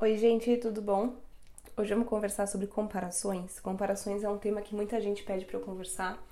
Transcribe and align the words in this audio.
Oi, 0.00 0.16
gente, 0.16 0.56
tudo 0.58 0.80
bom? 0.80 1.16
Hoje 1.76 1.92
vamos 1.92 2.08
conversar 2.08 2.46
sobre 2.46 2.68
comparações. 2.68 3.58
Comparações 3.58 4.22
é 4.22 4.28
um 4.28 4.38
tema 4.38 4.62
que 4.62 4.72
muita 4.72 5.00
gente 5.00 5.24
pede 5.24 5.44
para 5.44 5.56
eu 5.56 5.60
conversar. 5.60 6.24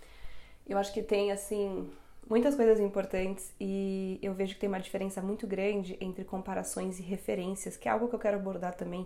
Eu 0.65 0.79
acho 0.79 0.95
que 0.95 1.03
tem 1.03 1.33
assim 1.33 1.91
muitas 2.31 2.55
coisas 2.55 2.79
importantes 2.79 3.53
e 3.61 4.21
eu 4.23 4.33
vejo 4.33 4.55
que 4.55 4.61
tem 4.61 4.69
uma 4.69 4.79
diferença 4.79 5.21
muito 5.21 5.49
grande 5.49 5.97
entre 6.01 6.23
comparações 6.23 7.01
e 7.01 7.03
referências, 7.03 7.77
que 7.77 7.89
é 7.89 7.91
algo 7.91 8.07
que 8.07 8.15
eu 8.15 8.21
quero 8.21 8.37
abordar 8.37 8.73
também 8.77 9.05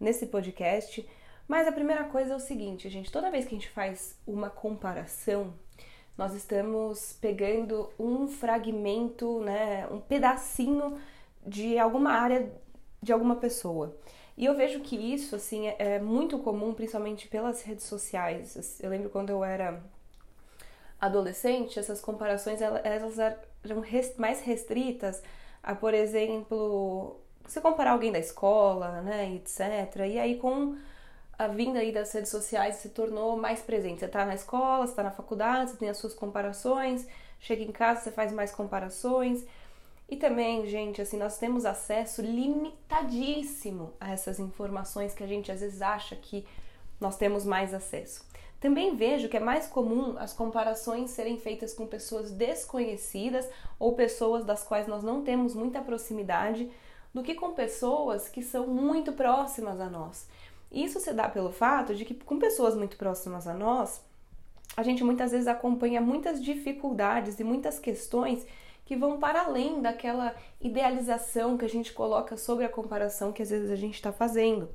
nesse 0.00 0.28
podcast. 0.28 1.06
Mas 1.46 1.68
a 1.68 1.72
primeira 1.72 2.04
coisa 2.04 2.32
é 2.32 2.36
o 2.36 2.40
seguinte, 2.40 2.88
gente, 2.88 3.12
toda 3.12 3.30
vez 3.30 3.44
que 3.44 3.54
a 3.54 3.58
gente 3.58 3.68
faz 3.68 4.18
uma 4.26 4.48
comparação, 4.48 5.52
nós 6.16 6.32
estamos 6.32 7.18
pegando 7.20 7.90
um 7.98 8.26
fragmento, 8.26 9.40
né, 9.40 9.86
um 9.90 10.00
pedacinho 10.00 10.98
de 11.46 11.78
alguma 11.78 12.12
área 12.12 12.50
de 13.02 13.12
alguma 13.12 13.36
pessoa. 13.36 13.96
E 14.36 14.44
eu 14.44 14.56
vejo 14.56 14.80
que 14.80 14.96
isso, 14.96 15.36
assim, 15.36 15.68
é, 15.68 15.76
é 15.78 15.98
muito 15.98 16.38
comum, 16.38 16.72
principalmente 16.72 17.28
pelas 17.28 17.62
redes 17.62 17.84
sociais. 17.84 18.78
Eu 18.80 18.90
lembro 18.90 19.10
quando 19.10 19.30
eu 19.30 19.44
era 19.44 19.82
adolescente, 21.00 21.78
essas 21.78 22.00
comparações 22.00 22.60
elas 22.60 23.18
eram 23.18 23.82
mais 24.18 24.40
restritas 24.42 25.22
a, 25.62 25.74
por 25.74 25.94
exemplo, 25.94 27.20
você 27.44 27.60
comparar 27.60 27.92
alguém 27.92 28.12
da 28.12 28.18
escola, 28.18 29.02
né, 29.02 29.34
etc. 29.34 30.06
E 30.06 30.18
aí 30.18 30.38
com 30.38 30.76
a 31.38 31.46
vinda 31.48 31.78
aí 31.78 31.90
das 31.90 32.12
redes 32.12 32.30
sociais 32.30 32.76
se 32.76 32.90
tornou 32.90 33.36
mais 33.36 33.60
presente. 33.60 34.00
Você 34.00 34.06
está 34.06 34.24
na 34.26 34.34
escola, 34.34 34.86
você 34.86 34.92
está 34.92 35.02
na 35.02 35.10
faculdade, 35.10 35.70
você 35.70 35.76
tem 35.78 35.88
as 35.88 35.96
suas 35.96 36.14
comparações, 36.14 37.06
chega 37.38 37.62
em 37.62 37.72
casa, 37.72 38.02
você 38.02 38.10
faz 38.10 38.30
mais 38.32 38.52
comparações. 38.52 39.44
E 40.10 40.16
também, 40.16 40.66
gente, 40.66 41.00
assim, 41.00 41.16
nós 41.16 41.38
temos 41.38 41.64
acesso 41.64 42.20
limitadíssimo 42.20 43.92
a 44.00 44.10
essas 44.10 44.40
informações 44.40 45.14
que 45.14 45.22
a 45.22 45.26
gente 45.26 45.52
às 45.52 45.60
vezes 45.60 45.80
acha 45.80 46.16
que 46.16 46.44
nós 47.00 47.16
temos 47.16 47.44
mais 47.44 47.72
acesso. 47.72 48.28
Também 48.58 48.96
vejo 48.96 49.28
que 49.28 49.36
é 49.36 49.40
mais 49.40 49.68
comum 49.68 50.16
as 50.18 50.32
comparações 50.32 51.10
serem 51.10 51.38
feitas 51.38 51.72
com 51.72 51.86
pessoas 51.86 52.32
desconhecidas 52.32 53.48
ou 53.78 53.94
pessoas 53.94 54.44
das 54.44 54.64
quais 54.64 54.88
nós 54.88 55.02
não 55.02 55.22
temos 55.22 55.54
muita 55.54 55.80
proximidade 55.80 56.68
do 57.14 57.22
que 57.22 57.34
com 57.34 57.52
pessoas 57.52 58.28
que 58.28 58.42
são 58.42 58.66
muito 58.66 59.12
próximas 59.12 59.80
a 59.80 59.88
nós. 59.88 60.28
Isso 60.72 60.98
se 60.98 61.12
dá 61.12 61.28
pelo 61.28 61.52
fato 61.52 61.94
de 61.94 62.04
que 62.04 62.14
com 62.14 62.38
pessoas 62.38 62.74
muito 62.74 62.96
próximas 62.96 63.46
a 63.46 63.54
nós, 63.54 64.02
a 64.76 64.82
gente 64.82 65.04
muitas 65.04 65.30
vezes 65.30 65.46
acompanha 65.46 66.00
muitas 66.00 66.42
dificuldades 66.42 67.38
e 67.38 67.44
muitas 67.44 67.78
questões 67.78 68.44
que 68.90 68.96
vão 68.96 69.20
para 69.20 69.42
além 69.42 69.80
daquela 69.80 70.34
idealização 70.60 71.56
que 71.56 71.64
a 71.64 71.68
gente 71.68 71.92
coloca 71.92 72.36
sobre 72.36 72.64
a 72.64 72.68
comparação 72.68 73.30
que 73.30 73.40
às 73.40 73.48
vezes 73.48 73.70
a 73.70 73.76
gente 73.76 73.94
está 73.94 74.10
fazendo, 74.10 74.68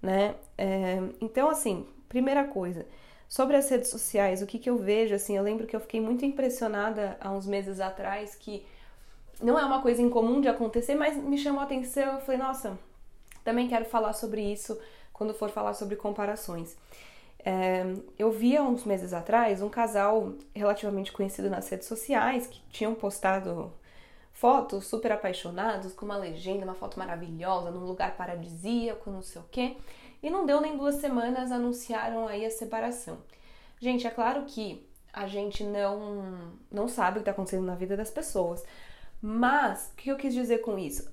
né? 0.00 0.36
É, 0.56 1.00
então, 1.20 1.50
assim, 1.50 1.84
primeira 2.08 2.44
coisa, 2.44 2.86
sobre 3.28 3.56
as 3.56 3.68
redes 3.68 3.88
sociais, 3.88 4.42
o 4.42 4.46
que, 4.46 4.60
que 4.60 4.70
eu 4.70 4.78
vejo, 4.78 5.12
assim, 5.12 5.36
eu 5.36 5.42
lembro 5.42 5.66
que 5.66 5.74
eu 5.74 5.80
fiquei 5.80 6.00
muito 6.00 6.24
impressionada 6.24 7.16
há 7.20 7.32
uns 7.32 7.48
meses 7.48 7.80
atrás 7.80 8.36
que 8.36 8.64
não 9.42 9.58
é 9.58 9.64
uma 9.64 9.82
coisa 9.82 10.00
incomum 10.00 10.40
de 10.40 10.46
acontecer, 10.46 10.94
mas 10.94 11.16
me 11.16 11.36
chamou 11.36 11.60
a 11.60 11.64
atenção, 11.64 12.14
eu 12.14 12.20
falei, 12.20 12.40
nossa, 12.40 12.78
também 13.42 13.66
quero 13.66 13.86
falar 13.86 14.12
sobre 14.12 14.40
isso 14.40 14.78
quando 15.12 15.34
for 15.34 15.50
falar 15.50 15.74
sobre 15.74 15.96
comparações. 15.96 16.76
É, 17.44 17.84
eu 18.18 18.30
vi 18.30 18.56
há 18.56 18.62
uns 18.62 18.84
meses 18.84 19.12
atrás 19.12 19.62
um 19.62 19.68
casal 19.68 20.34
relativamente 20.54 21.12
conhecido 21.12 21.48
nas 21.48 21.68
redes 21.68 21.86
sociais 21.86 22.46
que 22.46 22.60
tinham 22.70 22.94
postado 22.94 23.72
fotos 24.32 24.86
super 24.86 25.12
apaixonados, 25.12 25.92
com 25.92 26.04
uma 26.04 26.16
legenda, 26.16 26.64
uma 26.64 26.74
foto 26.74 26.98
maravilhosa, 26.98 27.70
num 27.70 27.84
lugar 27.84 28.16
paradisíaco, 28.16 29.10
não 29.10 29.22
sei 29.22 29.42
o 29.42 29.44
quê. 29.50 29.76
E 30.22 30.30
não 30.30 30.46
deu 30.46 30.60
nem 30.60 30.76
duas 30.76 30.96
semanas, 30.96 31.50
anunciaram 31.50 32.28
aí 32.28 32.44
a 32.44 32.50
separação. 32.50 33.18
Gente, 33.80 34.06
é 34.06 34.10
claro 34.10 34.44
que 34.44 34.86
a 35.12 35.26
gente 35.26 35.64
não, 35.64 36.52
não 36.70 36.86
sabe 36.88 37.10
o 37.10 37.14
que 37.14 37.20
está 37.20 37.32
acontecendo 37.32 37.64
na 37.64 37.74
vida 37.74 37.96
das 37.96 38.10
pessoas. 38.10 38.64
Mas, 39.20 39.90
o 39.92 39.96
que 39.96 40.10
eu 40.10 40.16
quis 40.16 40.32
dizer 40.32 40.58
com 40.58 40.78
isso? 40.78 41.10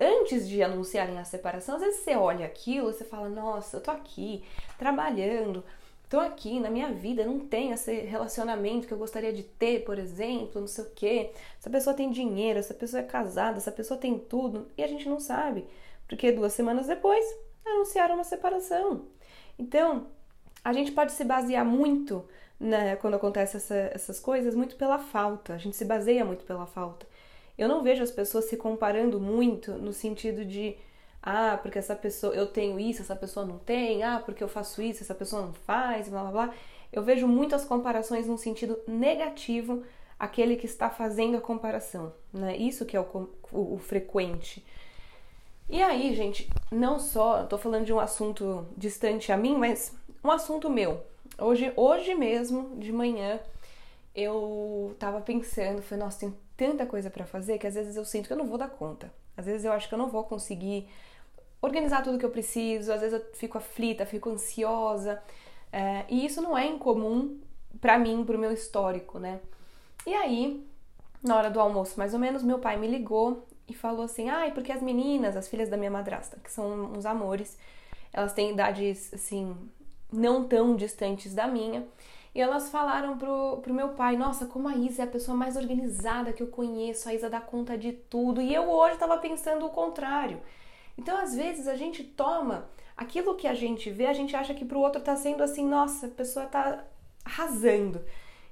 Antes 0.00 0.48
de 0.48 0.62
anunciarem 0.62 1.18
a 1.18 1.24
separação, 1.24 1.76
às 1.76 1.82
vezes 1.82 2.00
você 2.00 2.14
olha 2.16 2.46
aquilo 2.46 2.90
e 2.90 2.92
você 2.92 3.04
fala: 3.04 3.28
Nossa, 3.28 3.76
eu 3.76 3.80
tô 3.80 3.90
aqui 3.90 4.44
trabalhando, 4.78 5.64
tô 6.08 6.20
aqui 6.20 6.60
na 6.60 6.70
minha 6.70 6.92
vida, 6.92 7.24
não 7.24 7.40
tem 7.40 7.72
esse 7.72 7.92
relacionamento 8.00 8.86
que 8.86 8.92
eu 8.92 8.98
gostaria 8.98 9.32
de 9.32 9.42
ter, 9.42 9.84
por 9.84 9.98
exemplo, 9.98 10.60
não 10.60 10.68
sei 10.68 10.84
o 10.84 10.90
quê. 10.90 11.32
Essa 11.58 11.70
pessoa 11.70 11.94
tem 11.94 12.10
dinheiro, 12.10 12.58
essa 12.58 12.74
pessoa 12.74 13.00
é 13.00 13.06
casada, 13.06 13.58
essa 13.58 13.72
pessoa 13.72 13.98
tem 13.98 14.18
tudo, 14.18 14.68
e 14.76 14.82
a 14.82 14.86
gente 14.86 15.08
não 15.08 15.18
sabe, 15.20 15.66
porque 16.08 16.32
duas 16.32 16.52
semanas 16.52 16.86
depois 16.86 17.24
anunciaram 17.64 18.14
uma 18.14 18.24
separação. 18.24 19.06
Então, 19.58 20.06
a 20.64 20.72
gente 20.72 20.92
pode 20.92 21.12
se 21.12 21.24
basear 21.24 21.64
muito, 21.64 22.24
né, 22.58 22.96
quando 22.96 23.14
acontecem 23.14 23.58
essa, 23.58 23.74
essas 23.74 24.20
coisas, 24.20 24.54
muito 24.54 24.76
pela 24.76 24.98
falta, 24.98 25.54
a 25.54 25.58
gente 25.58 25.76
se 25.76 25.84
baseia 25.84 26.24
muito 26.24 26.44
pela 26.44 26.66
falta. 26.66 27.06
Eu 27.56 27.68
não 27.68 27.82
vejo 27.82 28.02
as 28.02 28.10
pessoas 28.10 28.46
se 28.46 28.56
comparando 28.56 29.20
muito 29.20 29.72
no 29.72 29.92
sentido 29.92 30.44
de 30.44 30.76
ah, 31.22 31.58
porque 31.62 31.78
essa 31.78 31.96
pessoa 31.96 32.34
eu 32.34 32.46
tenho 32.46 32.78
isso, 32.78 33.00
essa 33.00 33.16
pessoa 33.16 33.46
não 33.46 33.58
tem, 33.58 34.02
ah, 34.02 34.22
porque 34.24 34.44
eu 34.44 34.48
faço 34.48 34.82
isso, 34.82 35.02
essa 35.02 35.14
pessoa 35.14 35.42
não 35.42 35.52
faz, 35.54 36.08
blá 36.08 36.22
blá 36.22 36.30
blá. 36.30 36.54
Eu 36.92 37.02
vejo 37.02 37.26
muitas 37.26 37.64
comparações 37.64 38.26
no 38.26 38.36
sentido 38.36 38.78
negativo 38.86 39.82
aquele 40.18 40.56
que 40.56 40.66
está 40.66 40.90
fazendo 40.90 41.36
a 41.36 41.40
comparação, 41.40 42.12
né? 42.32 42.56
Isso 42.56 42.84
que 42.84 42.96
é 42.96 43.00
o, 43.00 43.28
o, 43.52 43.74
o 43.74 43.78
frequente. 43.78 44.64
E 45.68 45.82
aí, 45.82 46.14
gente, 46.14 46.48
não 46.70 46.98
só, 46.98 47.44
tô 47.44 47.56
falando 47.56 47.86
de 47.86 47.92
um 47.92 47.98
assunto 47.98 48.66
distante 48.76 49.32
a 49.32 49.36
mim, 49.36 49.56
mas 49.56 49.96
um 50.22 50.30
assunto 50.30 50.68
meu. 50.68 51.02
Hoje, 51.38 51.72
hoje 51.74 52.14
mesmo, 52.14 52.76
de 52.76 52.92
manhã, 52.92 53.40
eu 54.14 54.94
tava 54.98 55.20
pensando, 55.20 55.82
falei, 55.82 56.04
nossa, 56.04 56.20
tem 56.20 56.34
tanta 56.56 56.86
coisa 56.86 57.10
para 57.10 57.26
fazer 57.26 57.58
que 57.58 57.66
às 57.66 57.74
vezes 57.74 57.96
eu 57.96 58.04
sinto 58.04 58.26
que 58.26 58.32
eu 58.32 58.36
não 58.36 58.46
vou 58.46 58.58
dar 58.58 58.68
conta. 58.68 59.12
Às 59.36 59.46
vezes 59.46 59.64
eu 59.64 59.72
acho 59.72 59.88
que 59.88 59.94
eu 59.94 59.98
não 59.98 60.08
vou 60.08 60.24
conseguir 60.24 60.88
organizar 61.60 62.02
tudo 62.02 62.18
que 62.18 62.24
eu 62.24 62.30
preciso, 62.30 62.92
às 62.92 63.00
vezes 63.00 63.20
eu 63.20 63.34
fico 63.34 63.58
aflita, 63.58 64.06
fico 64.06 64.30
ansiosa. 64.30 65.22
É, 65.72 66.04
e 66.08 66.24
isso 66.24 66.40
não 66.40 66.56
é 66.56 66.66
incomum 66.66 67.38
para 67.80 67.98
mim, 67.98 68.24
pro 68.24 68.38
meu 68.38 68.52
histórico, 68.52 69.18
né? 69.18 69.40
E 70.06 70.14
aí, 70.14 70.64
na 71.22 71.36
hora 71.36 71.50
do 71.50 71.58
almoço, 71.58 71.98
mais 71.98 72.14
ou 72.14 72.20
menos, 72.20 72.42
meu 72.42 72.58
pai 72.58 72.76
me 72.76 72.86
ligou 72.86 73.46
e 73.66 73.74
falou 73.74 74.04
assim: 74.04 74.28
ai, 74.28 74.48
ah, 74.48 74.50
porque 74.52 74.70
as 74.70 74.82
meninas, 74.82 75.36
as 75.36 75.48
filhas 75.48 75.68
da 75.68 75.76
minha 75.76 75.90
madrasta, 75.90 76.38
que 76.42 76.50
são 76.52 76.92
uns 76.92 77.06
amores, 77.06 77.58
elas 78.12 78.32
têm 78.32 78.52
idades 78.52 79.12
assim, 79.12 79.56
não 80.12 80.44
tão 80.44 80.76
distantes 80.76 81.34
da 81.34 81.46
minha. 81.46 81.84
E 82.34 82.40
elas 82.40 82.68
falaram 82.68 83.16
pro, 83.16 83.58
pro 83.62 83.72
meu 83.72 83.90
pai: 83.90 84.16
Nossa, 84.16 84.46
como 84.46 84.68
a 84.68 84.76
Isa 84.76 85.02
é 85.02 85.04
a 85.04 85.10
pessoa 85.10 85.36
mais 85.36 85.56
organizada 85.56 86.32
que 86.32 86.42
eu 86.42 86.48
conheço, 86.48 87.08
a 87.08 87.14
Isa 87.14 87.30
dá 87.30 87.40
conta 87.40 87.78
de 87.78 87.92
tudo. 87.92 88.40
E 88.40 88.52
eu 88.52 88.68
hoje 88.68 88.94
estava 88.94 89.16
pensando 89.18 89.64
o 89.64 89.70
contrário. 89.70 90.40
Então, 90.98 91.16
às 91.16 91.34
vezes, 91.34 91.68
a 91.68 91.76
gente 91.76 92.02
toma 92.02 92.68
aquilo 92.96 93.36
que 93.36 93.46
a 93.46 93.54
gente 93.54 93.90
vê, 93.90 94.06
a 94.06 94.12
gente 94.12 94.34
acha 94.34 94.54
que 94.54 94.64
pro 94.64 94.80
outro 94.80 95.00
tá 95.00 95.14
sendo 95.14 95.42
assim: 95.42 95.64
Nossa, 95.66 96.06
a 96.06 96.10
pessoa 96.10 96.46
tá 96.46 96.84
arrasando. 97.24 98.04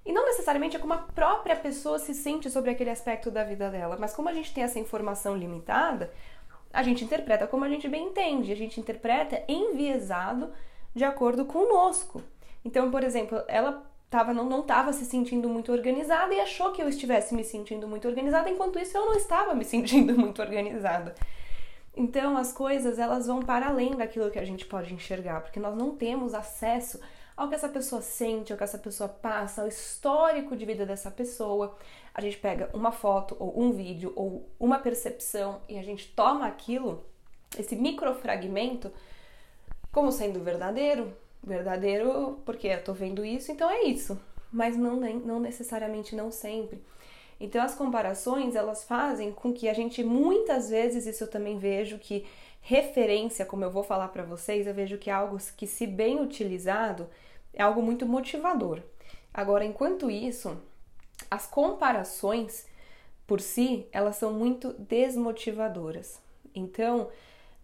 E 0.05 0.13
não 0.13 0.25
necessariamente 0.27 0.77
é 0.77 0.81
como 0.81 0.95
a 0.95 0.99
própria 0.99 1.55
pessoa 1.55 1.99
se 1.99 2.15
sente 2.15 2.51
sobre 2.51 2.71
aquele 2.71 2.91
aspecto 2.91 3.31
da 3.31 3.45
vida 3.45 3.71
dela, 3.71 3.97
mas 3.99 4.15
como 4.15 4.29
a 4.29 4.33
gente 4.33 4.53
tem 4.53 4.65
essa 4.65 4.81
informação 4.81 5.37
limitada, 5.37 6.13
a 6.73 6.83
gente 6.83 7.05
interpreta 7.05 7.47
como 7.47 7.65
a 7.65 7.69
gente 7.69 7.89
bem 7.89 8.09
entende, 8.09 8.51
a 8.51 8.57
gente 8.57 8.81
interpreta 8.81 9.45
enviesado 9.47 10.53
de 10.95 11.05
acordo 11.05 11.45
conosco. 11.45 12.21
Então, 12.65 12.91
por 12.91 13.03
exemplo, 13.03 13.43
ela 13.49 13.85
tava, 14.09 14.35
não 14.35 14.61
estava 14.61 14.93
se 14.93 15.05
sentindo 15.05 15.49
muito 15.49 15.73
organizada 15.73 16.35
e 16.35 16.41
achou 16.41 16.71
que 16.73 16.83
eu 16.83 16.89
estivesse 16.89 17.35
me 17.35 17.43
sentindo 17.43 17.89
muito 17.89 18.07
organizada, 18.07 18.51
enquanto 18.51 18.79
isso 18.79 18.97
eu 18.97 19.07
não 19.07 19.15
estava 19.15 19.55
me 19.55 19.65
sentindo 19.67 20.17
muito 20.19 20.43
organizada. 20.43 21.15
Então, 21.97 22.37
as 22.37 22.53
coisas 22.53 22.99
elas 22.99 23.27
vão 23.27 23.41
para 23.41 23.69
além 23.69 23.97
daquilo 23.97 24.31
que 24.31 24.39
a 24.39 24.45
gente 24.45 24.65
pode 24.65 24.95
enxergar, 24.95 25.41
porque 25.41 25.61
nós 25.61 25.77
não 25.77 25.97
temos 25.97 26.35
acesso 26.35 27.01
ao 27.37 27.49
que 27.49 27.55
essa 27.55 27.69
pessoa 27.69 28.01
sente, 28.03 28.53
ao 28.53 28.59
que 28.59 28.65
essa 28.65 28.79
pessoa 28.79 29.09
passa, 29.09 29.63
ao 29.63 29.69
histórico 29.69 30.57
de 30.57 30.65
vida 30.65 30.87
dessa 30.87 31.11
pessoa. 31.11 31.77
A 32.15 32.21
gente 32.21 32.37
pega 32.39 32.71
uma 32.75 32.93
foto 32.93 33.37
ou 33.39 33.61
um 33.61 33.73
vídeo 33.73 34.13
ou 34.15 34.49
uma 34.61 34.79
percepção 34.79 35.61
e 35.69 35.79
a 35.79 35.83
gente 35.83 36.09
toma 36.15 36.47
aquilo, 36.47 37.05
esse 37.59 37.77
microfragmento, 37.77 38.93
como 39.91 40.13
sendo 40.13 40.41
verdadeiro, 40.41 41.13
verdadeiro 41.43 42.41
porque 42.45 42.69
eu 42.69 42.83
tô 42.85 42.93
vendo 42.93 43.25
isso, 43.25 43.51
então 43.53 43.71
é 43.71 43.83
isso. 43.85 44.19
Mas 44.53 44.77
não, 44.77 44.97
não 45.01 45.41
necessariamente 45.41 46.15
não 46.15 46.31
sempre. 46.31 46.83
Então 47.41 47.63
as 47.63 47.75
comparações 47.75 48.55
elas 48.55 48.85
fazem 48.85 49.33
com 49.33 49.53
que 49.53 49.69
a 49.69 49.75
gente 49.75 50.05
muitas 50.05 50.71
vezes 50.71 51.07
isso 51.07 51.25
eu 51.25 51.31
também 51.31 51.59
vejo 51.59 51.99
que 51.99 52.27
referência, 52.61 53.45
como 53.45 53.65
eu 53.65 53.71
vou 53.71 53.83
falar 53.83 54.09
para 54.09 54.23
vocês, 54.23 54.67
eu 54.67 54.75
vejo 54.75 54.99
que 54.99 55.11
é 55.11 55.13
algo 55.13 55.37
que 55.57 55.67
se 55.67 55.87
bem 55.87 56.21
utilizado 56.21 57.09
é 57.53 57.63
algo 57.63 57.83
muito 57.83 58.07
motivador. 58.07 58.81
Agora, 59.35 59.65
enquanto 59.65 60.11
isso, 60.11 60.57
as 61.31 61.47
comparações 61.47 62.67
por 63.27 63.41
si, 63.41 63.87
elas 63.93 64.17
são 64.17 64.33
muito 64.33 64.75
desmotivadoras. 64.75 66.21
Então, 66.55 67.09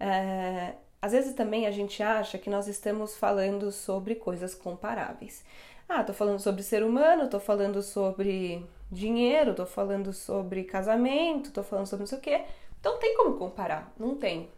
É, 0.01 0.75
às 1.01 1.13
vezes 1.13 1.35
também 1.35 1.67
a 1.67 1.71
gente 1.71 2.03
acha 2.03 2.39
que 2.39 2.51
nós 2.51 2.67
estamos 2.67 3.17
falando 3.17 3.71
sobre 3.71 4.15
coisas 4.15 4.55
comparáveis. 4.55 5.45
Ah, 5.89 6.05
tô 6.05 6.13
falando 6.13 6.39
sobre 6.39 6.63
ser 6.63 6.83
humano, 6.83 7.29
tô 7.29 7.41
falando 7.41 7.83
sobre 7.83 8.67
dinheiro, 8.91 9.55
tô 9.55 9.65
falando 9.65 10.13
sobre 10.13 10.65
casamento, 10.65 11.51
tô 11.51 11.63
falando 11.63 11.87
sobre 11.87 12.03
não 12.03 12.07
sei 12.07 12.19
o 12.19 12.21
quê. 12.21 12.45
Então 12.81 12.99
tem 12.99 13.17
como 13.17 13.39
comparar? 13.39 13.93
Não 13.99 14.15
tem. 14.17 14.49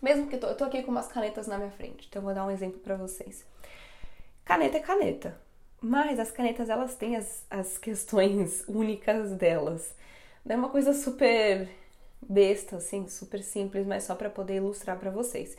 Mesmo 0.00 0.26
que 0.26 0.36
eu 0.36 0.40
tô, 0.40 0.46
eu 0.48 0.56
tô 0.56 0.64
aqui 0.64 0.82
com 0.82 0.90
umas 0.90 1.08
canetas 1.08 1.46
na 1.46 1.58
minha 1.58 1.70
frente, 1.70 2.06
então 2.08 2.20
eu 2.20 2.24
vou 2.24 2.34
dar 2.34 2.46
um 2.46 2.50
exemplo 2.50 2.78
para 2.80 2.96
vocês. 2.96 3.44
Caneta 4.44 4.78
é 4.78 4.80
caneta, 4.80 5.38
mas 5.80 6.18
as 6.18 6.30
canetas 6.30 6.70
elas 6.70 6.94
têm 6.94 7.16
as, 7.16 7.44
as 7.50 7.76
questões 7.78 8.64
únicas 8.68 9.32
delas. 9.32 9.94
Não 10.44 10.54
é 10.54 10.58
uma 10.58 10.70
coisa 10.70 10.94
super 10.94 11.68
besta, 12.28 12.76
assim, 12.76 13.08
super 13.08 13.42
simples, 13.42 13.86
mas 13.86 14.04
só 14.04 14.14
para 14.14 14.28
poder 14.28 14.56
ilustrar 14.56 14.98
para 14.98 15.10
vocês. 15.10 15.56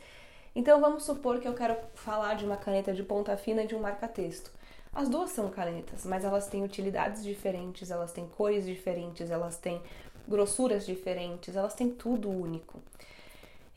Então 0.56 0.80
vamos 0.80 1.04
supor 1.04 1.40
que 1.40 1.48
eu 1.48 1.54
quero 1.54 1.76
falar 1.96 2.36
de 2.36 2.46
uma 2.46 2.58
caneta 2.58 2.94
de 2.94 3.04
ponta 3.04 3.36
fina 3.38 3.64
e 3.64 3.68
de 3.68 3.76
um 3.76 3.80
marca-texto. 3.80 4.52
As 4.94 5.08
duas 5.08 5.32
são 5.32 5.50
canetas, 5.50 6.06
mas 6.06 6.24
elas 6.24 6.48
têm 6.48 6.64
utilidades 6.64 7.24
diferentes, 7.24 7.92
elas 7.92 8.12
têm 8.12 8.28
cores 8.28 8.66
diferentes, 8.66 9.30
elas 9.30 9.58
têm 9.58 9.82
grossuras 10.28 10.86
diferentes, 10.86 11.56
elas 11.56 11.74
têm 11.74 11.90
tudo 11.90 12.30
único. 12.30 12.82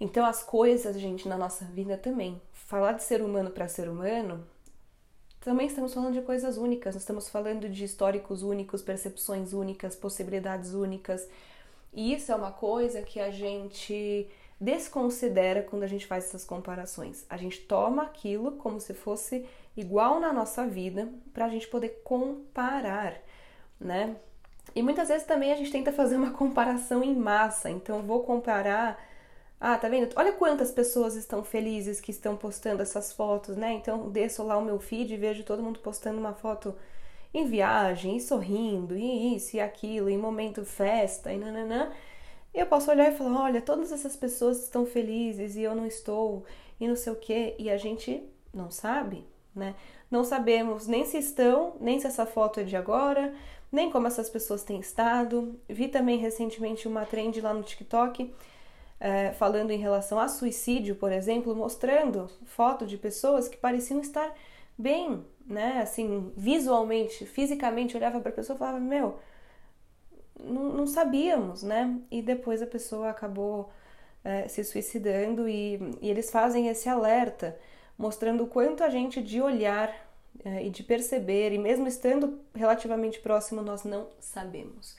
Então 0.01 0.25
as 0.25 0.43
coisas, 0.43 0.99
gente, 0.99 1.29
na 1.29 1.37
nossa 1.37 1.65
vida 1.65 1.97
também. 1.97 2.41
Falar 2.53 2.93
de 2.93 3.03
ser 3.03 3.23
humano 3.23 3.51
para 3.51 3.69
ser 3.69 3.89
humano, 3.89 4.45
também 5.41 5.67
estamos 5.67 5.93
falando 5.93 6.15
de 6.15 6.23
coisas 6.23 6.57
únicas, 6.57 6.95
estamos 6.95 7.29
falando 7.29 7.69
de 7.69 7.85
históricos 7.85 8.43
únicos, 8.43 8.81
percepções 8.81 9.53
únicas, 9.53 9.95
possibilidades 9.95 10.73
únicas, 10.73 11.29
e 11.93 12.15
isso 12.15 12.33
é 12.33 12.35
uma 12.35 12.51
coisa 12.51 13.03
que 13.03 13.21
a 13.21 13.31
gente 13.31 14.29
desconsidera 14.59 15.63
quando 15.63 15.83
a 15.83 15.89
gente 15.89 16.07
faz 16.07 16.25
essas 16.25 16.45
comparações. 16.45 17.27
A 17.29 17.37
gente 17.37 17.61
toma 17.61 18.05
aquilo 18.05 18.53
como 18.53 18.81
se 18.81 18.95
fosse 18.95 19.47
igual 19.77 20.21
na 20.21 20.33
nossa 20.33 20.67
vida 20.67 21.09
para 21.35 21.47
a 21.47 21.49
gente 21.49 21.67
poder 21.67 22.01
comparar, 22.05 23.21
né? 23.81 24.17
E 24.75 24.83
muitas 24.83 25.09
vezes 25.09 25.27
também 25.27 25.53
a 25.53 25.57
gente 25.57 25.73
tenta 25.73 25.93
fazer 25.93 26.17
uma 26.17 26.31
comparação 26.31 27.03
em 27.03 27.15
massa. 27.15 27.69
Então, 27.69 28.03
vou 28.03 28.23
comparar. 28.23 28.99
Ah, 29.61 29.77
tá 29.77 29.89
vendo? 29.89 30.13
Olha 30.17 30.33
quantas 30.33 30.71
pessoas 30.71 31.15
estão 31.15 31.45
felizes 31.45 32.01
que 32.01 32.11
estão 32.11 32.37
postando 32.37 32.83
essas 32.83 33.13
fotos, 33.13 33.57
né? 33.57 33.73
Então, 33.73 34.11
desço 34.11 34.43
lá 34.43 34.57
o 34.57 34.65
meu 34.65 34.79
feed 34.79 35.13
e 35.13 35.17
vejo 35.17 35.45
todo 35.45 35.63
mundo 35.63 35.81
postando 35.81 36.19
uma 36.19 36.33
foto 36.33 36.75
em 37.35 37.47
viagem, 37.47 38.17
e 38.17 38.21
sorrindo, 38.21 38.97
e 38.97 39.35
isso 39.35 39.57
e 39.57 39.61
aquilo, 39.61 40.09
em 40.09 40.19
momento 40.19 40.65
festa, 40.65 41.33
e 41.33 41.39
nananã, 41.39 41.91
eu 42.53 42.67
posso 42.67 42.91
olhar 42.91 43.11
e 43.11 43.17
falar: 43.17 43.45
olha, 43.45 43.63
todas 43.63 43.91
essas 43.93 44.17
pessoas 44.17 44.63
estão 44.63 44.85
felizes 44.85 45.57
e 45.57 45.63
eu 45.63 45.75
não 45.75 45.87
estou, 45.87 46.45
e 46.79 46.87
não 46.87 46.97
sei 46.97 47.13
o 47.13 47.17
quê, 47.17 47.55
e 47.59 47.71
a 47.71 47.77
gente 47.77 48.23
não 48.53 48.71
sabe, 48.71 49.27
né? 49.55 49.75
Não 50.11 50.25
sabemos 50.25 50.87
nem 50.87 51.07
se 51.07 51.17
estão, 51.19 51.75
nem 51.81 51.99
se 51.99 52.07
essa 52.07 52.27
foto 52.27 52.61
é 52.61 52.65
de 52.65 52.77
agora, 52.77 53.35
nem 53.71 53.91
como 53.91 54.07
essas 54.07 54.29
pessoas 54.29 54.63
têm 54.63 54.79
estado. 54.79 55.59
Vi 55.69 55.89
também 55.89 56.19
recentemente 56.19 56.87
uma 56.87 57.07
trend 57.07 57.41
lá 57.41 57.55
no 57.55 57.63
TikTok. 57.63 58.33
É, 59.01 59.33
falando 59.33 59.73
em 59.73 59.79
relação 59.79 60.21
a 60.21 60.29
suicídio, 60.29 60.95
por 60.95 61.11
exemplo, 61.11 61.57
mostrando 61.57 62.31
foto 62.45 62.87
de 62.87 62.97
pessoas 62.97 63.49
que 63.49 63.57
pareciam 63.57 64.01
estar 64.01 64.33
bem, 64.79 65.25
né? 65.47 65.81
Assim, 65.83 66.33
visualmente, 66.37 67.27
fisicamente, 67.27 67.97
olhava 67.97 68.21
para 68.21 68.31
a 68.31 68.35
pessoa 68.35 68.57
e 68.57 68.59
falava: 68.59 68.81
Meu, 68.81 69.19
não, 70.39 70.73
não, 70.73 70.87
sabíamos, 70.87 71.63
né? 71.63 71.99
E 72.11 72.23
depois 72.23 72.63
a 72.63 72.67
pessoa 72.67 73.11
acabou 73.11 73.71
é, 74.25 74.49
se 74.49 74.65
suicidando 74.65 75.49
e, 75.49 75.79
e, 76.01 76.11
eles 76.11 76.31
fazem 76.31 76.69
esse 76.69 76.89
alerta, 76.89 77.59
mostrando 77.97 78.45
o 78.45 78.47
quanto 78.47 78.83
a 78.83 78.89
gente 78.89 79.23
de 79.23 79.41
olhar 79.41 79.93
é, 80.45 80.65
e 80.65 80.71
de 80.71 80.83
perceber, 80.83 81.53
e 81.53 81.59
mesmo 81.59 81.87
estando 81.87 82.41
relativamente 82.55 83.21
próximo, 83.21 83.63
nós 83.63 83.85
não 83.85 84.09
sabemos. 84.19 84.97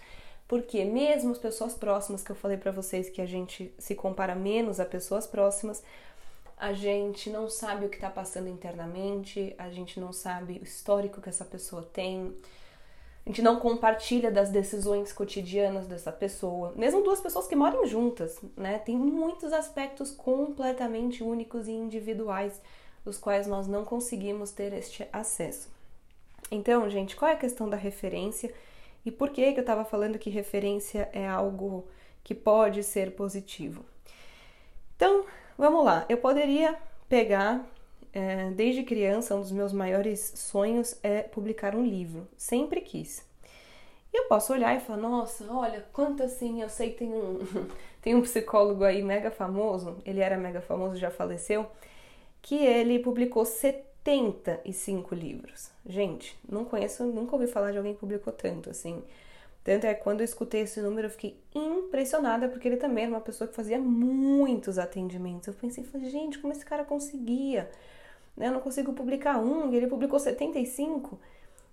Porque 0.48 0.86
mesmo 0.86 1.32
as 1.32 1.38
pessoas 1.38 1.74
próximas 1.74 2.24
que 2.24 2.32
eu 2.32 2.36
falei 2.36 2.58
para 2.58 2.72
vocês 2.72 3.10
que 3.10 3.22
a 3.22 3.26
gente 3.26 3.74
se 3.78 3.96
compara 3.96 4.36
menos 4.36 4.80
a 4.80 4.86
pessoas 4.86 5.26
próximas, 5.26 5.84
a 6.64 6.72
gente 6.72 7.30
não 7.30 7.50
sabe 7.50 7.86
o 7.86 7.90
que 7.90 7.98
está 7.98 8.10
passando 8.10 8.48
internamente, 8.48 9.54
a 9.58 9.70
gente 9.70 10.00
não 10.00 10.14
sabe 10.14 10.60
o 10.62 10.64
histórico 10.64 11.20
que 11.20 11.28
essa 11.28 11.44
pessoa 11.44 11.84
tem, 11.84 12.34
a 13.26 13.30
gente 13.30 13.42
não 13.42 13.60
compartilha 13.60 14.32
das 14.32 14.50
decisões 14.50 15.12
cotidianas 15.12 15.88
dessa 15.88 16.10
pessoa. 16.10 16.72
Mesmo 16.78 17.04
duas 17.04 17.20
pessoas 17.20 17.48
que 17.48 17.56
moram 17.56 17.86
juntas, 17.86 18.40
né? 18.56 18.80
Tem 18.80 18.96
muitos 18.96 19.52
aspectos 19.52 20.12
completamente 20.12 21.22
únicos 21.22 21.68
e 21.68 21.74
individuais 21.74 22.62
dos 23.04 23.18
quais 23.18 23.46
nós 23.46 23.68
não 23.68 23.84
conseguimos 23.84 24.52
ter 24.52 24.72
este 24.72 25.06
acesso. 25.12 25.70
Então, 26.50 26.90
gente, 26.90 27.18
qual 27.18 27.30
é 27.30 27.34
a 27.34 27.38
questão 27.38 27.70
da 27.70 27.76
referência 27.76 28.54
e 29.06 29.12
por 29.12 29.32
que, 29.32 29.52
que 29.52 29.60
eu 29.60 29.64
estava 29.64 29.84
falando 29.84 30.18
que 30.18 30.30
referência 30.30 31.10
é 31.12 31.28
algo 31.28 31.86
que 32.24 32.34
pode 32.34 32.84
ser 32.84 33.12
positivo? 33.12 33.84
Então, 34.96 35.26
Vamos 35.58 35.86
lá, 35.86 36.06
eu 36.10 36.18
poderia 36.18 36.76
pegar, 37.08 37.64
é, 38.12 38.50
desde 38.52 38.84
criança, 38.84 39.36
um 39.36 39.42
dos 39.42 39.52
meus 39.52 39.72
maiores 39.72 40.34
sonhos 40.36 40.98
é 41.04 41.22
publicar 41.22 41.76
um 41.76 41.86
livro, 41.86 42.28
sempre 42.36 42.82
quis. 42.82 43.24
E 44.12 44.18
eu 44.18 44.26
posso 44.26 44.54
olhar 44.54 44.76
e 44.76 44.80
falar, 44.80 45.00
nossa, 45.00 45.46
olha, 45.52 45.86
quanto 45.94 46.24
assim, 46.24 46.62
eu 46.62 46.70
sei 46.70 46.92
que 46.92 47.00
tem 47.00 47.10
um, 47.14 47.40
tem 48.02 48.16
um 48.16 48.22
psicólogo 48.22 48.84
aí 48.84 49.02
mega 49.02 49.32
famoso, 49.32 49.98
ele 50.06 50.22
era 50.22 50.38
mega 50.38 50.62
famoso, 50.62 50.98
já 50.98 51.12
faleceu, 51.12 51.68
que 52.42 52.56
ele 52.56 53.00
publicou 53.00 53.46
75 53.46 55.16
livros. 55.16 55.72
Gente, 55.86 56.38
não 56.48 56.66
conheço, 56.66 57.04
nunca 57.06 57.36
ouvi 57.36 57.48
falar 57.48 57.72
de 57.72 57.78
alguém 57.78 57.94
que 57.94 58.00
publicou 58.00 58.34
tanto, 58.34 58.70
assim. 58.70 59.04
Tanto 59.64 59.86
é 59.88 59.94
que 59.94 60.04
quando 60.04 60.20
eu 60.20 60.26
escutei 60.26 60.62
esse 60.62 60.82
número, 60.82 61.08
eu 61.08 61.12
fiquei 61.12 61.40
impressionada, 61.56 62.50
porque 62.50 62.68
ele 62.68 62.78
também 62.78 63.06
era 63.06 63.14
uma 63.14 63.22
pessoa 63.22 63.48
que 63.48 63.56
fazia 63.56 63.80
muitos 63.80 64.78
atendimentos. 64.78 65.48
Eu 65.48 65.54
pensei, 65.54 65.86
gente, 66.10 66.40
como 66.40 66.52
esse 66.52 66.66
cara 66.66 66.84
conseguia? 66.84 67.72
Né, 68.36 68.48
eu 68.48 68.52
não 68.52 68.60
consigo 68.60 68.92
publicar 68.94 69.40
um, 69.40 69.72
e 69.72 69.78
ele 69.78 69.88
publicou 69.88 70.20
75. 70.20 71.18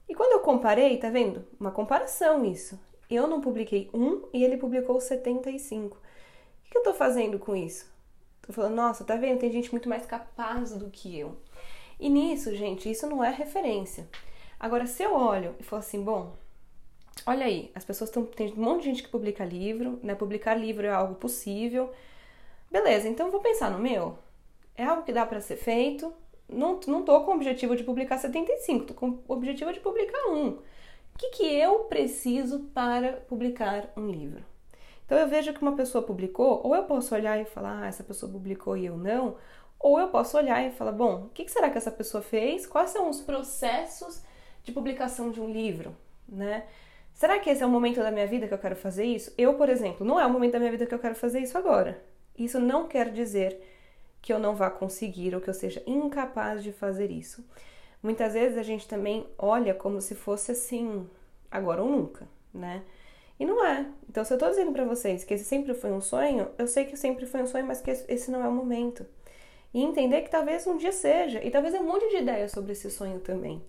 E 0.09 0.15
quando 0.15 0.33
eu 0.33 0.41
comparei, 0.41 0.99
tá 0.99 1.11
vendo? 1.11 1.45
Uma 1.59 1.73
comparação 1.73 2.45
isso. 2.45 2.79
Eu 3.09 3.27
não 3.27 3.41
publiquei 3.41 3.91
um 3.93 4.23
e 4.33 4.45
ele 4.45 4.57
publicou 4.57 5.01
75. 5.01 5.97
O 5.97 6.71
que 6.71 6.79
eu 6.79 6.83
tô 6.83 6.95
fazendo 6.95 7.41
com 7.41 7.57
isso? 7.57 7.91
Tô 8.43 8.53
falando, 8.53 8.75
nossa, 8.75 9.05
tá 9.05 9.17
vendo? 9.17 9.41
Tem 9.41 9.51
gente 9.51 9.71
muito 9.73 9.89
mais 9.89 10.07
capaz 10.07 10.73
do 10.73 10.91
que 10.91 11.19
eu. 11.19 11.37
E 11.99 12.09
nisso, 12.09 12.55
gente, 12.55 12.91
isso 12.91 13.07
não 13.09 13.23
é 13.23 13.31
referência. 13.31 14.09
Agora, 14.59 14.87
se 14.87 15.03
eu 15.03 15.15
olho 15.15 15.57
e 15.59 15.63
falo 15.63 15.81
assim, 15.81 16.03
bom, 16.03 16.35
olha 17.27 17.47
aí, 17.47 17.71
as 17.75 17.85
pessoas 17.85 18.11
estão. 18.11 18.25
Tem 18.25 18.53
um 18.53 18.57
monte 18.57 18.83
de 18.83 18.87
gente 18.87 19.03
que 19.03 19.09
publica 19.09 19.45
livro, 19.45 19.99
né? 20.03 20.15
Publicar 20.15 20.55
livro 20.55 20.87
é 20.87 20.91
algo 20.91 21.15
possível. 21.15 21.93
Beleza, 22.71 23.09
então 23.09 23.31
vou 23.31 23.41
pensar 23.41 23.71
no 23.71 23.79
meu. 23.79 24.19
É 24.77 24.85
algo 24.85 25.03
que 25.03 25.13
dá 25.13 25.27
para 25.27 25.41
ser 25.41 25.57
feito. 25.57 26.13
Não, 26.49 26.81
não 26.87 27.05
tô 27.05 27.21
com 27.23 27.33
o 27.33 27.35
objetivo 27.35 27.77
de 27.77 27.85
publicar 27.85 28.19
75, 28.19 28.87
tô 28.87 28.95
com 28.95 29.19
o 29.27 29.33
objetivo 29.33 29.73
de 29.73 29.81
publicar 29.81 30.31
um. 30.31 30.49
O 30.49 31.19
que, 31.19 31.31
que 31.31 31.45
eu 31.45 31.81
preciso 31.81 32.61
para 32.75 33.13
publicar 33.13 33.93
um 33.97 34.09
livro? 34.09 34.45
Então 35.05 35.19
eu 35.19 35.29
vejo 35.29 35.53
que 35.53 35.63
uma 35.63 35.77
pessoa 35.77 36.03
publicou, 36.03 36.61
ou 36.65 36.75
eu 36.75 36.85
posso 36.85 37.15
olhar 37.15 37.41
e 37.41 37.45
falar, 37.45 37.83
ah, 37.83 37.87
essa 37.87 38.03
pessoa 38.03 38.31
publicou 38.31 38.77
e 38.77 38.87
eu 38.87 38.97
não, 38.97 39.37
ou 39.79 39.99
eu 39.99 40.09
posso 40.09 40.37
olhar 40.37 40.65
e 40.65 40.71
falar, 40.71 40.93
bom, 40.93 41.25
o 41.25 41.29
que 41.31 41.49
será 41.49 41.71
que 41.71 41.79
essa 41.79 41.91
pessoa 41.91 42.23
fez? 42.23 42.67
Quais 42.67 42.91
são 42.91 43.09
os 43.09 43.21
processos 43.21 44.23
de 44.63 44.73
publicação 44.73 45.31
de 45.31 45.41
um 45.41 45.51
livro, 45.51 45.97
né? 46.29 46.65
Será 47.21 47.39
que 47.39 47.51
esse 47.51 47.63
é 47.63 47.67
o 47.67 47.69
momento 47.69 48.01
da 48.01 48.11
minha 48.11 48.27
vida 48.27 48.49
que 48.49 48.55
eu 48.55 48.59
quero 48.59 48.75
fazer 48.75 49.05
isso? 49.05 49.31
Eu, 49.37 49.53
por 49.53 49.69
exemplo, 49.69 50.07
não 50.07 50.19
é 50.19 50.25
o 50.25 50.31
momento 50.31 50.53
da 50.53 50.59
minha 50.59 50.71
vida 50.71 50.87
que 50.87 50.95
eu 50.95 50.99
quero 50.99 51.15
fazer 51.15 51.41
isso 51.41 51.59
agora. 51.59 52.03
Isso 52.35 52.59
não 52.59 52.89
quer 52.89 53.13
dizer 53.13 53.61
que 54.23 54.33
eu 54.33 54.39
não 54.39 54.57
vá 54.57 54.71
conseguir 54.71 55.35
ou 55.35 55.41
que 55.43 55.51
eu 55.51 55.53
seja 55.53 55.83
incapaz 55.87 56.63
de 56.63 56.73
fazer 56.73 57.11
isso. 57.11 57.47
Muitas 58.03 58.33
vezes 58.33 58.57
a 58.57 58.63
gente 58.63 58.89
também 58.89 59.27
olha 59.37 59.75
como 59.75 60.01
se 60.01 60.15
fosse 60.15 60.53
assim, 60.53 61.07
agora 61.51 61.83
ou 61.83 61.91
nunca, 61.91 62.27
né? 62.55 62.85
E 63.39 63.45
não 63.45 63.63
é. 63.67 63.85
Então, 64.09 64.25
se 64.25 64.33
eu 64.33 64.39
tô 64.39 64.49
dizendo 64.49 64.73
para 64.73 64.87
vocês 64.87 65.23
que 65.23 65.35
esse 65.35 65.45
sempre 65.45 65.75
foi 65.75 65.93
um 65.93 66.01
sonho, 66.01 66.49
eu 66.57 66.67
sei 66.67 66.87
que 66.87 66.97
sempre 66.97 67.27
foi 67.27 67.43
um 67.43 67.47
sonho, 67.47 67.67
mas 67.67 67.83
que 67.83 67.91
esse 67.91 68.31
não 68.31 68.43
é 68.43 68.49
o 68.49 68.53
momento. 68.53 69.05
E 69.75 69.83
entender 69.83 70.23
que 70.23 70.31
talvez 70.31 70.67
um 70.67 70.79
dia 70.79 70.91
seja, 70.91 71.45
e 71.45 71.51
talvez 71.51 71.75
um 71.75 71.85
monte 71.85 72.09
de 72.09 72.17
ideias 72.17 72.51
sobre 72.51 72.73
esse 72.73 72.91
sonho 72.91 73.21
também. 73.21 73.63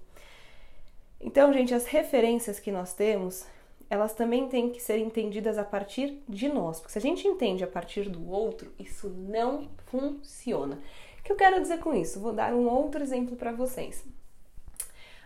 Então, 1.23 1.53
gente, 1.53 1.73
as 1.73 1.85
referências 1.85 2.59
que 2.59 2.71
nós 2.71 2.95
temos, 2.95 3.45
elas 3.87 4.15
também 4.15 4.47
têm 4.49 4.71
que 4.71 4.81
ser 4.81 4.97
entendidas 4.97 5.57
a 5.57 5.63
partir 5.63 6.23
de 6.27 6.49
nós, 6.49 6.79
porque 6.79 6.93
se 6.93 6.97
a 6.97 7.01
gente 7.01 7.27
entende 7.27 7.63
a 7.63 7.67
partir 7.67 8.09
do 8.09 8.27
outro, 8.27 8.73
isso 8.79 9.07
não 9.07 9.69
funciona. 9.85 10.79
O 11.19 11.23
que 11.23 11.31
eu 11.31 11.35
quero 11.35 11.61
dizer 11.61 11.77
com 11.79 11.93
isso? 11.93 12.19
Vou 12.19 12.33
dar 12.33 12.53
um 12.53 12.67
outro 12.67 13.03
exemplo 13.03 13.35
para 13.35 13.51
vocês. 13.51 14.03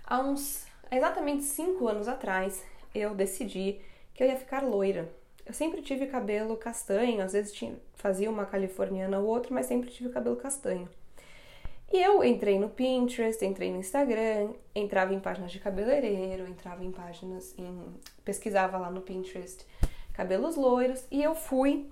Há 0.06 0.20
uns 0.20 0.66
exatamente 0.92 1.44
cinco 1.44 1.88
anos 1.88 2.10
atrás, 2.10 2.62
eu 2.94 3.16
decidi 3.16 3.80
que 4.14 4.22
eu 4.22 4.28
ia 4.28 4.36
ficar 4.36 4.64
loira. 4.64 5.10
Eu 5.46 5.54
sempre 5.54 5.82
tive 5.82 6.08
cabelo 6.08 6.58
castanho, 6.58 7.24
às 7.24 7.32
vezes 7.32 7.54
tinha, 7.54 7.80
fazia 7.94 8.30
uma 8.30 8.46
californiana 8.46 9.20
ou 9.20 9.28
outra, 9.28 9.54
mas 9.54 9.68
sempre 9.68 9.90
tive 9.90 10.10
cabelo 10.10 10.36
castanho. 10.36 10.90
E 11.94 12.02
eu 12.02 12.24
entrei 12.24 12.60
no 12.60 12.70
Pinterest, 12.70 13.46
entrei 13.46 13.72
no 13.72 13.78
Instagram, 13.78 14.54
entrava 14.74 15.14
em 15.14 15.20
páginas 15.20 15.52
de 15.52 15.60
cabeleireiro, 15.60 16.48
entrava 16.48 16.84
em 16.84 16.92
páginas, 16.92 17.54
em, 17.58 17.94
pesquisava 18.24 18.78
lá 18.78 18.90
no 18.90 19.02
Pinterest 19.02 19.66
cabelos 20.16 20.56
loiros 20.56 21.04
e 21.12 21.22
eu 21.22 21.36
fui, 21.36 21.90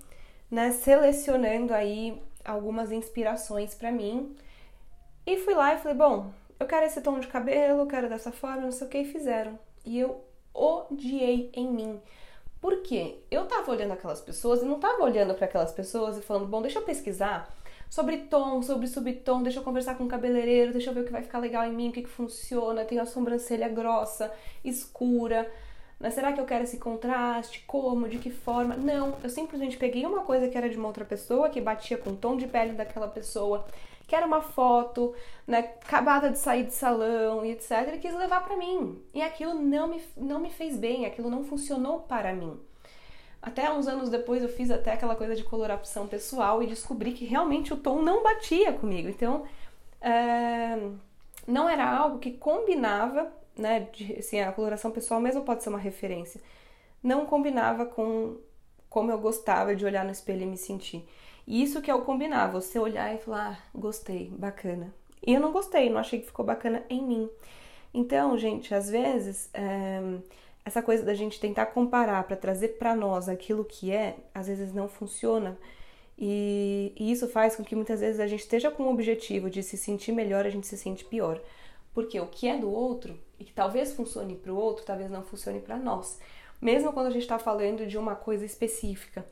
né, 0.50 0.71
selecionando 0.71 1.73
aí 1.73 2.21
algumas 2.43 2.91
inspirações 2.91 3.75
para 3.75 3.91
mim. 3.91 4.35
E 5.25 5.38
fui 5.38 5.53
lá 5.53 5.73
e 5.73 5.77
falei, 5.77 5.97
bom, 5.97 6.31
eu 6.59 6.65
quero 6.65 6.85
esse 6.85 7.01
tom 7.01 7.19
de 7.19 7.27
cabelo, 7.27 7.81
eu 7.81 7.88
quero 7.88 8.09
dessa 8.09 8.31
forma, 8.31 8.62
não 8.62 8.71
sei 8.71 8.88
o 8.88 8.89
que, 8.89 8.97
e 9.00 9.05
fizeram. 9.05 9.59
E 9.85 10.00
eu 10.00 10.23
odiei 10.53 11.50
em 11.53 11.69
mim. 11.69 12.01
Por 12.62 12.81
quê? 12.81 13.19
Eu 13.29 13.45
tava 13.45 13.71
olhando 13.71 13.91
aquelas 13.91 14.21
pessoas 14.21 14.62
e 14.62 14.65
não 14.65 14.79
tava 14.79 15.03
olhando 15.03 15.33
para 15.33 15.45
aquelas 15.45 15.73
pessoas 15.73 16.17
e 16.17 16.21
falando, 16.21 16.47
bom, 16.47 16.62
deixa 16.62 16.79
eu 16.79 16.83
pesquisar 16.83 17.53
sobre 17.93 18.17
tom, 18.17 18.59
sobre 18.63 18.88
subtom, 18.88 19.43
deixa 19.43 19.59
eu 19.59 19.63
conversar 19.63 19.95
com 19.95 20.05
o 20.05 20.07
cabeleireiro, 20.07 20.71
deixa 20.71 20.89
eu 20.89 20.95
ver 20.95 21.01
o 21.01 21.05
que 21.05 21.12
vai 21.12 21.21
ficar 21.21 21.38
legal 21.38 21.63
em 21.63 21.71
mim, 21.71 21.89
o 21.89 21.91
que, 21.91 22.01
que 22.01 22.09
funciona, 22.09 22.83
tenho 22.83 23.00
a 23.00 23.05
sobrancelha 23.05 23.69
grossa, 23.69 24.33
escura. 24.65 25.47
Será 26.12 26.33
que 26.33 26.41
eu 26.41 26.45
quero 26.45 26.63
esse 26.63 26.79
contraste? 26.79 27.63
Como? 27.67 28.09
De 28.09 28.17
que 28.17 28.31
forma? 28.31 28.75
Não, 28.75 29.15
eu 29.23 29.29
simplesmente 29.29 29.77
peguei 29.77 30.07
uma 30.07 30.21
coisa 30.21 30.47
que 30.47 30.57
era 30.57 30.67
de 30.67 30.75
uma 30.75 30.88
outra 30.88 31.05
pessoa, 31.05 31.50
que 31.50 31.62
batia 31.62 31.95
com 31.95 32.09
o 32.09 32.15
tom 32.15 32.35
de 32.35 32.47
pele 32.47 32.73
daquela 32.73 33.07
pessoa, 33.07 33.63
que 34.07 34.15
era 34.15 34.25
uma 34.25 34.41
foto, 34.41 35.13
né, 35.45 35.59
acabada 35.59 36.31
de 36.31 36.39
sair 36.39 36.63
de 36.63 36.73
salão 36.73 37.45
e 37.45 37.51
etc, 37.51 37.93
e 37.93 38.00
quis 38.00 38.15
levar 38.15 38.43
para 38.43 38.57
mim. 38.57 39.00
E 39.13 39.21
aquilo 39.21 39.53
não 39.53 39.88
me, 39.88 40.01
não 40.17 40.39
me 40.39 40.50
fez 40.50 40.75
bem, 40.77 41.05
aquilo 41.05 41.29
não 41.29 41.43
funcionou 41.43 42.00
para 42.00 42.33
mim. 42.33 42.59
Até 43.43 43.69
uns 43.69 43.89
anos 43.89 44.09
depois 44.09 44.41
eu 44.41 44.47
fiz 44.47 44.71
até 44.71 44.93
aquela 44.93 45.17
coisa 45.17 45.35
de 45.35 45.43
coloração 45.43 46.07
pessoal 46.07 46.63
e 46.63 46.67
descobri 46.67 47.12
que 47.12 47.25
realmente 47.25 47.73
o 47.73 47.77
tom 47.77 48.01
não 48.01 48.23
batia 48.23 48.71
comigo. 48.71 49.09
Então, 49.09 49.43
é, 50.00 50.77
não 51.45 51.67
era 51.67 51.85
algo 51.85 52.19
que 52.19 52.31
combinava, 52.31 53.29
né? 53.57 53.81
De, 53.91 54.13
assim, 54.17 54.39
a 54.39 54.53
coloração 54.53 54.91
pessoal 54.91 55.19
mesmo 55.19 55.41
pode 55.41 55.62
ser 55.62 55.67
uma 55.67 55.77
referência. 55.77 56.39
Não 57.03 57.25
combinava 57.25 57.85
com 57.85 58.38
como 58.89 59.12
eu 59.12 59.19
gostava 59.19 59.75
de 59.75 59.85
olhar 59.85 60.05
no 60.05 60.12
espelho 60.12 60.43
e 60.43 60.45
me 60.45 60.57
sentir. 60.57 61.05
E 61.45 61.62
isso 61.62 61.81
que 61.81 61.91
é 61.91 61.95
o 61.95 62.03
combinar, 62.03 62.47
você 62.47 62.79
olhar 62.79 63.13
e 63.13 63.17
falar, 63.17 63.59
ah, 63.59 63.77
gostei, 63.77 64.29
bacana. 64.29 64.93
E 65.25 65.33
eu 65.33 65.41
não 65.41 65.51
gostei, 65.51 65.89
não 65.89 66.00
achei 66.00 66.19
que 66.19 66.27
ficou 66.27 66.45
bacana 66.45 66.81
em 66.89 67.01
mim. 67.01 67.29
Então, 67.93 68.38
gente, 68.38 68.73
às 68.73 68.89
vezes 68.89 69.50
é, 69.53 70.01
essa 70.65 70.82
coisa 70.82 71.03
da 71.03 71.13
gente 71.13 71.39
tentar 71.39 71.67
comparar 71.67 72.24
para 72.24 72.36
trazer 72.36 72.70
para 72.79 72.96
nós 72.96 73.27
aquilo 73.27 73.65
que 73.65 73.91
é, 73.91 74.15
às 74.34 74.48
vezes 74.48 74.74
não 74.74 74.88
funciona. 74.88 75.58
E, 76.17 76.93
e, 76.96 77.12
isso 77.12 77.27
faz 77.27 77.55
com 77.55 77.63
que 77.63 77.75
muitas 77.75 78.00
vezes 78.00 78.20
a 78.20 78.27
gente 78.27 78.41
esteja 78.41 78.72
com 78.72 78.84
o 78.84 78.91
objetivo 78.91 79.50
de 79.50 79.63
se 79.63 79.77
sentir 79.77 80.12
melhor, 80.12 80.46
a 80.46 80.50
gente 80.50 80.67
se 80.67 80.77
sente 80.77 81.03
pior. 81.03 81.41
Porque 81.93 82.20
o 82.20 82.27
que 82.27 82.48
é 82.48 82.58
do 82.58 82.72
outro 82.72 83.20
e 83.39 83.43
que 83.43 83.53
talvez 83.53 83.93
funcione 83.93 84.36
para 84.36 84.51
o 84.51 84.55
outro, 84.55 84.86
talvez 84.86 85.10
não 85.12 85.24
funcione 85.24 85.60
para 85.60 85.77
nós. 85.77 86.20
Mesmo 86.62 86.93
quando 86.93 87.08
a 87.08 87.12
gente 87.12 87.24
está 87.24 87.38
falando 87.38 87.86
de 87.86 87.98
uma 87.98 88.15
coisa 88.15 88.46
específica, 88.46 89.25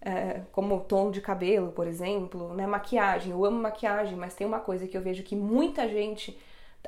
é, 0.00 0.42
como 0.52 0.80
tom 0.80 1.10
de 1.10 1.20
cabelo, 1.20 1.72
por 1.72 1.86
exemplo, 1.86 2.54
né? 2.54 2.66
maquiagem. 2.66 3.32
Eu 3.32 3.44
amo 3.44 3.60
maquiagem, 3.60 4.16
mas 4.16 4.34
tem 4.34 4.46
uma 4.46 4.60
coisa 4.60 4.86
que 4.86 4.96
eu 4.96 5.02
vejo 5.02 5.22
que 5.22 5.34
muita 5.34 5.88
gente 5.88 6.38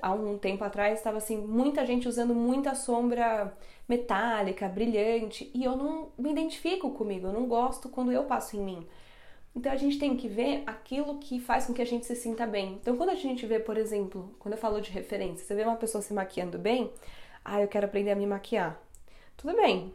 há 0.02 0.12
um 0.12 0.38
tempo 0.38 0.64
atrás 0.64 0.98
estava 0.98 1.18
assim, 1.18 1.36
muita 1.36 1.84
gente 1.86 2.08
usando 2.08 2.34
muita 2.34 2.74
sombra 2.74 3.56
metálica, 3.88 4.68
brilhante, 4.68 5.50
e 5.54 5.64
eu 5.64 5.76
não 5.76 6.08
me 6.16 6.30
identifico 6.30 6.90
comigo, 6.92 7.26
eu 7.26 7.32
não 7.32 7.46
gosto 7.46 7.88
quando 7.88 8.12
eu 8.12 8.24
passo 8.24 8.56
em 8.56 8.60
mim. 8.60 8.86
Então 9.54 9.72
a 9.72 9.76
gente 9.76 9.98
tem 9.98 10.16
que 10.16 10.28
ver 10.28 10.62
aquilo 10.66 11.18
que 11.18 11.40
faz 11.40 11.66
com 11.66 11.74
que 11.74 11.82
a 11.82 11.86
gente 11.86 12.06
se 12.06 12.14
sinta 12.14 12.46
bem. 12.46 12.78
Então 12.80 12.96
quando 12.96 13.10
a 13.10 13.16
gente 13.16 13.44
vê, 13.46 13.58
por 13.58 13.76
exemplo, 13.76 14.34
quando 14.38 14.54
eu 14.54 14.58
falo 14.58 14.80
de 14.80 14.90
referência, 14.90 15.44
você 15.44 15.54
vê 15.54 15.64
uma 15.64 15.76
pessoa 15.76 16.00
se 16.02 16.14
maquiando 16.14 16.58
bem, 16.58 16.90
ah, 17.44 17.60
eu 17.60 17.68
quero 17.68 17.86
aprender 17.86 18.12
a 18.12 18.16
me 18.16 18.26
maquiar. 18.26 18.80
Tudo 19.36 19.56
bem. 19.56 19.92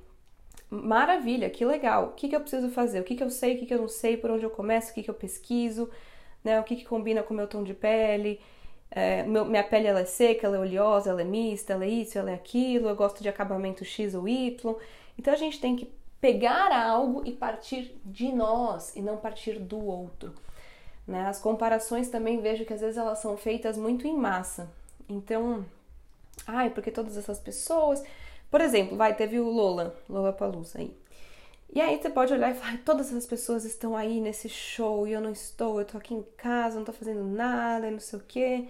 Maravilha, 0.70 1.50
que 1.50 1.64
legal. 1.64 2.08
O 2.08 2.12
que, 2.14 2.28
que 2.28 2.36
eu 2.36 2.42
preciso 2.42 2.70
fazer? 2.70 3.00
O 3.00 3.04
que, 3.04 3.16
que 3.16 3.24
eu 3.24 3.30
sei, 3.30 3.56
o 3.56 3.60
que, 3.60 3.66
que 3.66 3.74
eu 3.74 3.80
não 3.80 3.88
sei, 3.88 4.18
por 4.18 4.32
onde 4.32 4.44
eu 4.44 4.50
começo, 4.50 4.92
o 4.92 4.94
que, 4.94 5.04
que 5.04 5.10
eu 5.10 5.14
pesquiso, 5.14 5.90
né? 6.44 6.60
O 6.60 6.64
que, 6.64 6.76
que 6.76 6.86
combina 6.86 7.24
com 7.24 7.34
o 7.34 7.38
meu 7.38 7.48
tom 7.48 7.64
de 7.64 7.74
pele, 7.74 8.40
é, 8.96 9.24
meu, 9.24 9.44
minha 9.44 9.64
pele 9.64 9.88
ela 9.88 10.00
é 10.00 10.06
seca, 10.06 10.48
ela 10.48 10.56
é 10.56 10.60
oleosa, 10.60 11.10
ela 11.10 11.22
é 11.22 11.26
mista, 11.26 11.74
ela 11.74 11.84
é 11.84 11.90
isso, 11.90 12.18
ela 12.18 12.32
é 12.32 12.34
aquilo, 12.34 12.88
eu 12.88 12.96
gosto 12.96 13.22
de 13.22 13.28
acabamento 13.28 13.84
X 13.84 14.16
ou 14.16 14.26
Y. 14.26 14.76
Então 15.20 15.34
a 15.34 15.38
gente 15.38 15.60
tem 15.60 15.76
que 15.76 15.92
pegar 16.22 16.74
algo 16.74 17.22
e 17.26 17.34
partir 17.34 18.00
de 18.06 18.32
nós 18.32 18.96
e 18.96 19.02
não 19.02 19.18
partir 19.18 19.60
do 19.60 19.86
outro. 19.86 20.34
Né? 21.06 21.28
As 21.28 21.40
comparações 21.40 22.08
também 22.08 22.40
vejo 22.40 22.64
que 22.64 22.74
às 22.74 22.80
vezes 22.80 22.96
elas 22.96 23.20
são 23.20 23.36
feitas 23.36 23.78
muito 23.78 24.08
em 24.08 24.16
massa. 24.16 24.72
Então, 25.10 25.66
ai, 26.48 26.70
porque 26.70 26.90
todas 26.90 27.18
essas 27.18 27.38
pessoas. 27.38 28.02
Por 28.50 28.62
exemplo, 28.62 28.96
vai, 28.96 29.14
teve 29.14 29.38
o 29.40 29.50
Lola, 29.50 29.94
Lola 30.10 30.32
Palusa 30.32 30.80
aí. 30.80 30.96
E 31.74 31.82
aí 31.82 32.02
você 32.02 32.10
pode 32.10 32.32
olhar 32.32 32.52
e 32.52 32.54
falar, 32.54 32.80
todas 32.86 33.08
essas 33.08 33.26
pessoas 33.26 33.66
estão 33.66 33.98
aí 33.98 34.22
nesse 34.22 34.48
show 34.48 35.06
e 35.06 35.12
eu 35.12 35.20
não 35.20 35.32
estou, 35.32 35.80
eu 35.80 35.86
tô 35.86 35.98
aqui 35.98 36.14
em 36.14 36.24
casa, 36.38 36.78
não 36.78 36.86
tô 36.86 36.94
fazendo 36.94 37.26
nada 37.26 37.90
e 37.90 37.92
não 37.92 38.00
sei 38.00 38.20
o 38.20 38.24
quê. 38.26 38.66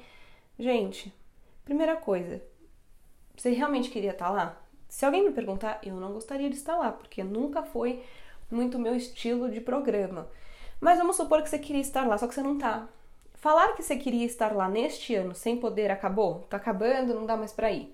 Gente, 0.57 1.13
primeira 1.65 1.97
coisa, 1.97 2.41
você 3.35 3.50
realmente 3.50 3.89
queria 3.89 4.12
estar 4.12 4.29
lá? 4.29 4.57
Se 4.88 5.05
alguém 5.05 5.25
me 5.25 5.31
perguntar, 5.31 5.81
eu 5.83 5.95
não 5.95 6.13
gostaria 6.13 6.50
de 6.50 6.55
estar 6.55 6.77
lá, 6.77 6.93
porque 6.93 7.25
nunca 7.25 7.62
foi 7.62 8.01
muito 8.50 8.79
meu 8.79 8.95
estilo 8.95 9.51
de 9.51 9.59
programa. 9.59 10.29
Mas 10.79 10.97
vamos 10.97 11.17
supor 11.17 11.43
que 11.43 11.50
você 11.50 11.59
queria 11.59 11.81
estar 11.81 12.07
lá, 12.07 12.17
só 12.17 12.25
que 12.25 12.33
você 12.33 12.41
não 12.41 12.57
tá. 12.57 12.88
Falar 13.33 13.74
que 13.74 13.83
você 13.83 13.97
queria 13.97 14.25
estar 14.25 14.55
lá 14.55 14.69
neste 14.69 15.13
ano 15.13 15.35
sem 15.35 15.57
poder 15.57 15.91
acabou? 15.91 16.47
Tá 16.50 16.55
acabando, 16.55 17.13
não 17.13 17.25
dá 17.25 17.35
mais 17.35 17.51
pra 17.51 17.71
ir. 17.71 17.93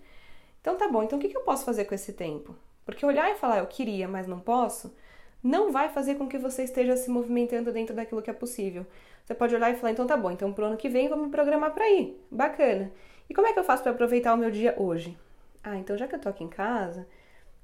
Então 0.62 0.78
tá 0.78 0.88
bom, 0.88 1.02
então 1.02 1.18
o 1.18 1.22
que 1.22 1.36
eu 1.36 1.42
posso 1.42 1.66
fazer 1.66 1.86
com 1.86 1.96
esse 1.96 2.14
tempo? 2.14 2.56
Porque 2.86 3.04
olhar 3.04 3.32
e 3.32 3.36
falar 3.36 3.58
eu 3.58 3.68
queria, 3.68 4.08
mas 4.08 4.28
não 4.28 4.40
posso, 4.40 4.96
não 5.44 5.72
vai 5.72 5.90
fazer 5.90 6.16
com 6.16 6.28
que 6.28 6.38
você 6.38 6.64
esteja 6.64 6.96
se 6.96 7.10
movimentando 7.10 7.72
dentro 7.72 7.96
daquilo 7.96 8.22
que 8.22 8.30
é 8.30 8.34
possível. 8.34 8.86
Você 9.26 9.34
pode 9.34 9.56
olhar 9.56 9.72
e 9.72 9.76
falar, 9.76 9.92
então 9.92 10.06
tá 10.06 10.18
bom, 10.18 10.32
então 10.32 10.52
pro 10.54 10.66
ano 10.66 10.78
que 10.78 10.90
vem 10.90 11.10
me 11.16 11.30
programar 11.30 11.74
para 11.74 11.90
ir. 11.90 12.20
Bacana. 12.30 12.92
E 13.30 13.34
como 13.34 13.48
é 13.48 13.54
que 13.54 13.60
eu 13.60 13.64
faço 13.64 13.84
para 13.84 13.92
aproveitar 13.92 14.34
o 14.34 14.38
meu 14.38 14.52
dia 14.52 14.76
hoje? 14.78 15.18
Ah, 15.64 15.78
então 15.78 15.98
já 15.98 16.08
que 16.08 16.16
eu 16.16 16.20
tô 16.20 16.30
aqui 16.30 16.44
em 16.44 16.50
casa, 16.50 17.08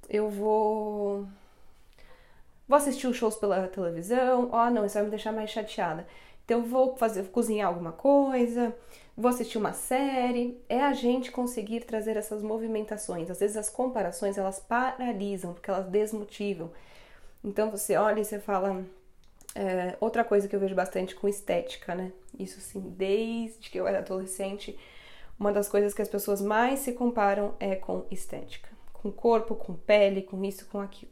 eu 0.09 0.29
vou 0.29 1.27
vou 2.67 2.77
assistir 2.77 3.07
os 3.07 3.15
shows 3.15 3.35
pela 3.35 3.67
televisão. 3.67 4.49
Ah, 4.51 4.67
oh, 4.67 4.71
não, 4.71 4.85
isso 4.85 4.95
vai 4.95 5.03
me 5.03 5.09
deixar 5.09 5.31
mais 5.31 5.49
chateada. 5.49 6.07
Então 6.45 6.63
vou 6.63 6.95
fazer, 6.95 7.23
cozinhar 7.25 7.67
alguma 7.67 7.91
coisa, 7.91 8.73
vou 9.15 9.29
assistir 9.29 9.57
uma 9.57 9.73
série. 9.73 10.57
É 10.69 10.81
a 10.81 10.93
gente 10.93 11.31
conseguir 11.31 11.81
trazer 11.81 12.15
essas 12.15 12.41
movimentações. 12.41 13.29
Às 13.29 13.39
vezes 13.39 13.57
as 13.57 13.69
comparações 13.69 14.37
elas 14.37 14.59
paralisam 14.59 15.53
porque 15.53 15.69
elas 15.69 15.87
desmotivam. 15.87 16.71
Então 17.43 17.71
você 17.71 17.95
olha 17.95 18.21
e 18.21 18.25
você 18.25 18.39
fala, 18.39 18.85
é, 19.55 19.95
outra 19.99 20.23
coisa 20.23 20.47
que 20.47 20.55
eu 20.55 20.59
vejo 20.59 20.75
bastante 20.75 21.15
com 21.15 21.27
estética, 21.27 21.95
né? 21.95 22.11
Isso 22.37 22.59
sim, 22.59 22.79
desde 22.79 23.69
que 23.69 23.79
eu 23.79 23.87
era 23.87 23.99
adolescente, 23.99 24.77
uma 25.39 25.51
das 25.51 25.69
coisas 25.69 25.93
que 25.93 26.01
as 26.01 26.09
pessoas 26.09 26.41
mais 26.41 26.79
se 26.79 26.93
comparam 26.93 27.53
é 27.59 27.75
com 27.75 28.05
estética, 28.11 28.69
com 28.93 29.11
corpo, 29.11 29.55
com 29.55 29.73
pele, 29.73 30.21
com 30.21 30.43
isso, 30.43 30.65
com 30.67 30.79
aquilo. 30.79 31.11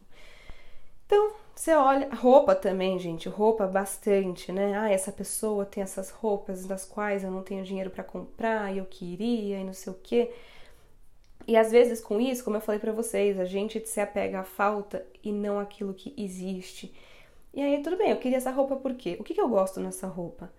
Então, 1.06 1.34
você 1.56 1.74
olha, 1.74 2.10
roupa 2.14 2.56
também, 2.56 2.98
gente, 2.98 3.30
roupa 3.30 3.68
bastante, 3.68 4.52
né? 4.52 4.76
Ah, 4.76 4.90
essa 4.90 5.12
pessoa 5.12 5.64
tem 5.64 5.84
essas 5.84 6.10
roupas 6.10 6.66
das 6.66 6.84
quais 6.84 7.24
eu 7.24 7.30
não 7.30 7.44
tenho 7.44 7.64
dinheiro 7.64 7.92
para 7.92 8.04
comprar 8.04 8.74
e 8.74 8.80
eu 8.80 8.86
queria 8.86 9.60
e 9.60 9.64
não 9.64 9.74
sei 9.74 9.94
o 9.94 10.00
quê. 10.02 10.34
E 11.48 11.56
às 11.56 11.72
vezes 11.72 12.02
com 12.02 12.20
isso, 12.20 12.44
como 12.44 12.58
eu 12.58 12.62
falei 12.62 12.80
para 12.80 12.92
vocês, 12.92 13.40
a 13.40 13.46
gente 13.46 13.86
se 13.88 14.00
apega 14.00 14.40
à 14.40 14.44
falta 14.44 15.06
e 15.24 15.32
não 15.32 15.60
àquilo 15.60 15.94
que 15.94 16.14
existe. 16.18 16.94
E 17.54 17.62
aí, 17.62 17.82
tudo 17.82 17.98
bem, 17.98 18.10
eu 18.12 18.18
queria 18.18 18.38
essa 18.38 18.52
roupa 18.52 18.76
por 18.76 18.94
quê? 18.96 19.16
O 19.20 19.24
que, 19.24 19.34
que 19.34 19.42
eu 19.42 19.48
gosto 19.48 19.80
nessa 19.80 20.08
roupa? 20.08 20.52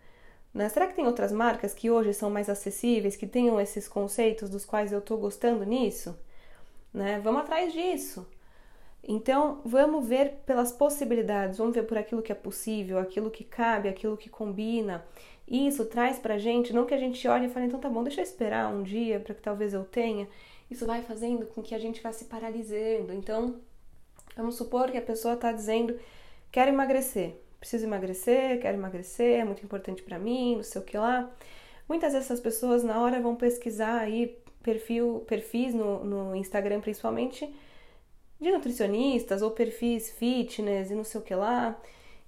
Né? 0.54 0.68
Será 0.70 0.86
que 0.86 0.94
tem 0.94 1.06
outras 1.06 1.30
marcas 1.30 1.74
que 1.74 1.90
hoje 1.90 2.14
são 2.14 2.30
mais 2.30 2.48
acessíveis, 2.48 3.16
que 3.16 3.26
tenham 3.26 3.60
esses 3.60 3.86
conceitos 3.86 4.48
dos 4.48 4.64
quais 4.64 4.92
eu 4.92 5.00
estou 5.00 5.18
gostando 5.18 5.64
nisso? 5.64 6.18
Né? 6.94 7.20
Vamos 7.22 7.42
atrás 7.42 7.72
disso. 7.72 8.26
Então, 9.06 9.60
vamos 9.64 10.06
ver 10.06 10.36
pelas 10.46 10.72
possibilidades, 10.72 11.58
vamos 11.58 11.74
ver 11.74 11.82
por 11.82 11.98
aquilo 11.98 12.22
que 12.22 12.32
é 12.32 12.34
possível, 12.34 12.98
aquilo 12.98 13.30
que 13.30 13.44
cabe, 13.44 13.88
aquilo 13.88 14.16
que 14.16 14.30
combina. 14.30 15.04
Isso 15.46 15.84
traz 15.84 16.18
pra 16.18 16.38
gente, 16.38 16.72
não 16.72 16.86
que 16.86 16.94
a 16.94 16.98
gente 16.98 17.28
olhe 17.28 17.46
e 17.46 17.48
fale, 17.48 17.66
então 17.66 17.78
tá 17.78 17.88
bom, 17.88 18.02
deixa 18.02 18.20
eu 18.20 18.24
esperar 18.24 18.72
um 18.72 18.82
dia 18.82 19.20
para 19.20 19.34
que 19.34 19.42
talvez 19.42 19.74
eu 19.74 19.84
tenha. 19.84 20.26
Isso 20.70 20.86
vai 20.86 21.02
fazendo 21.02 21.46
com 21.46 21.62
que 21.62 21.74
a 21.74 21.78
gente 21.78 22.02
vá 22.02 22.12
se 22.12 22.24
paralisando. 22.24 23.12
Então, 23.12 23.56
vamos 24.36 24.56
supor 24.56 24.90
que 24.90 24.98
a 24.98 25.02
pessoa 25.02 25.34
está 25.34 25.52
dizendo 25.52 25.98
Quero 26.56 26.70
emagrecer, 26.70 27.34
preciso 27.60 27.84
emagrecer, 27.84 28.58
quero 28.60 28.78
emagrecer, 28.78 29.40
é 29.40 29.44
muito 29.44 29.62
importante 29.62 30.02
para 30.02 30.18
mim, 30.18 30.56
não 30.56 30.62
sei 30.62 30.80
o 30.80 30.84
que 30.84 30.96
lá. 30.96 31.30
Muitas 31.86 32.14
dessas 32.14 32.40
pessoas 32.40 32.82
na 32.82 32.98
hora 33.00 33.20
vão 33.20 33.36
pesquisar 33.36 33.98
aí 34.00 34.38
perfil, 34.62 35.22
perfis 35.26 35.74
no, 35.74 36.02
no 36.02 36.34
Instagram 36.34 36.80
principalmente 36.80 37.54
de 38.40 38.50
nutricionistas 38.50 39.42
ou 39.42 39.50
perfis 39.50 40.10
fitness 40.10 40.90
e 40.90 40.94
não 40.94 41.04
sei 41.04 41.20
o 41.20 41.24
que 41.24 41.34
lá. 41.34 41.78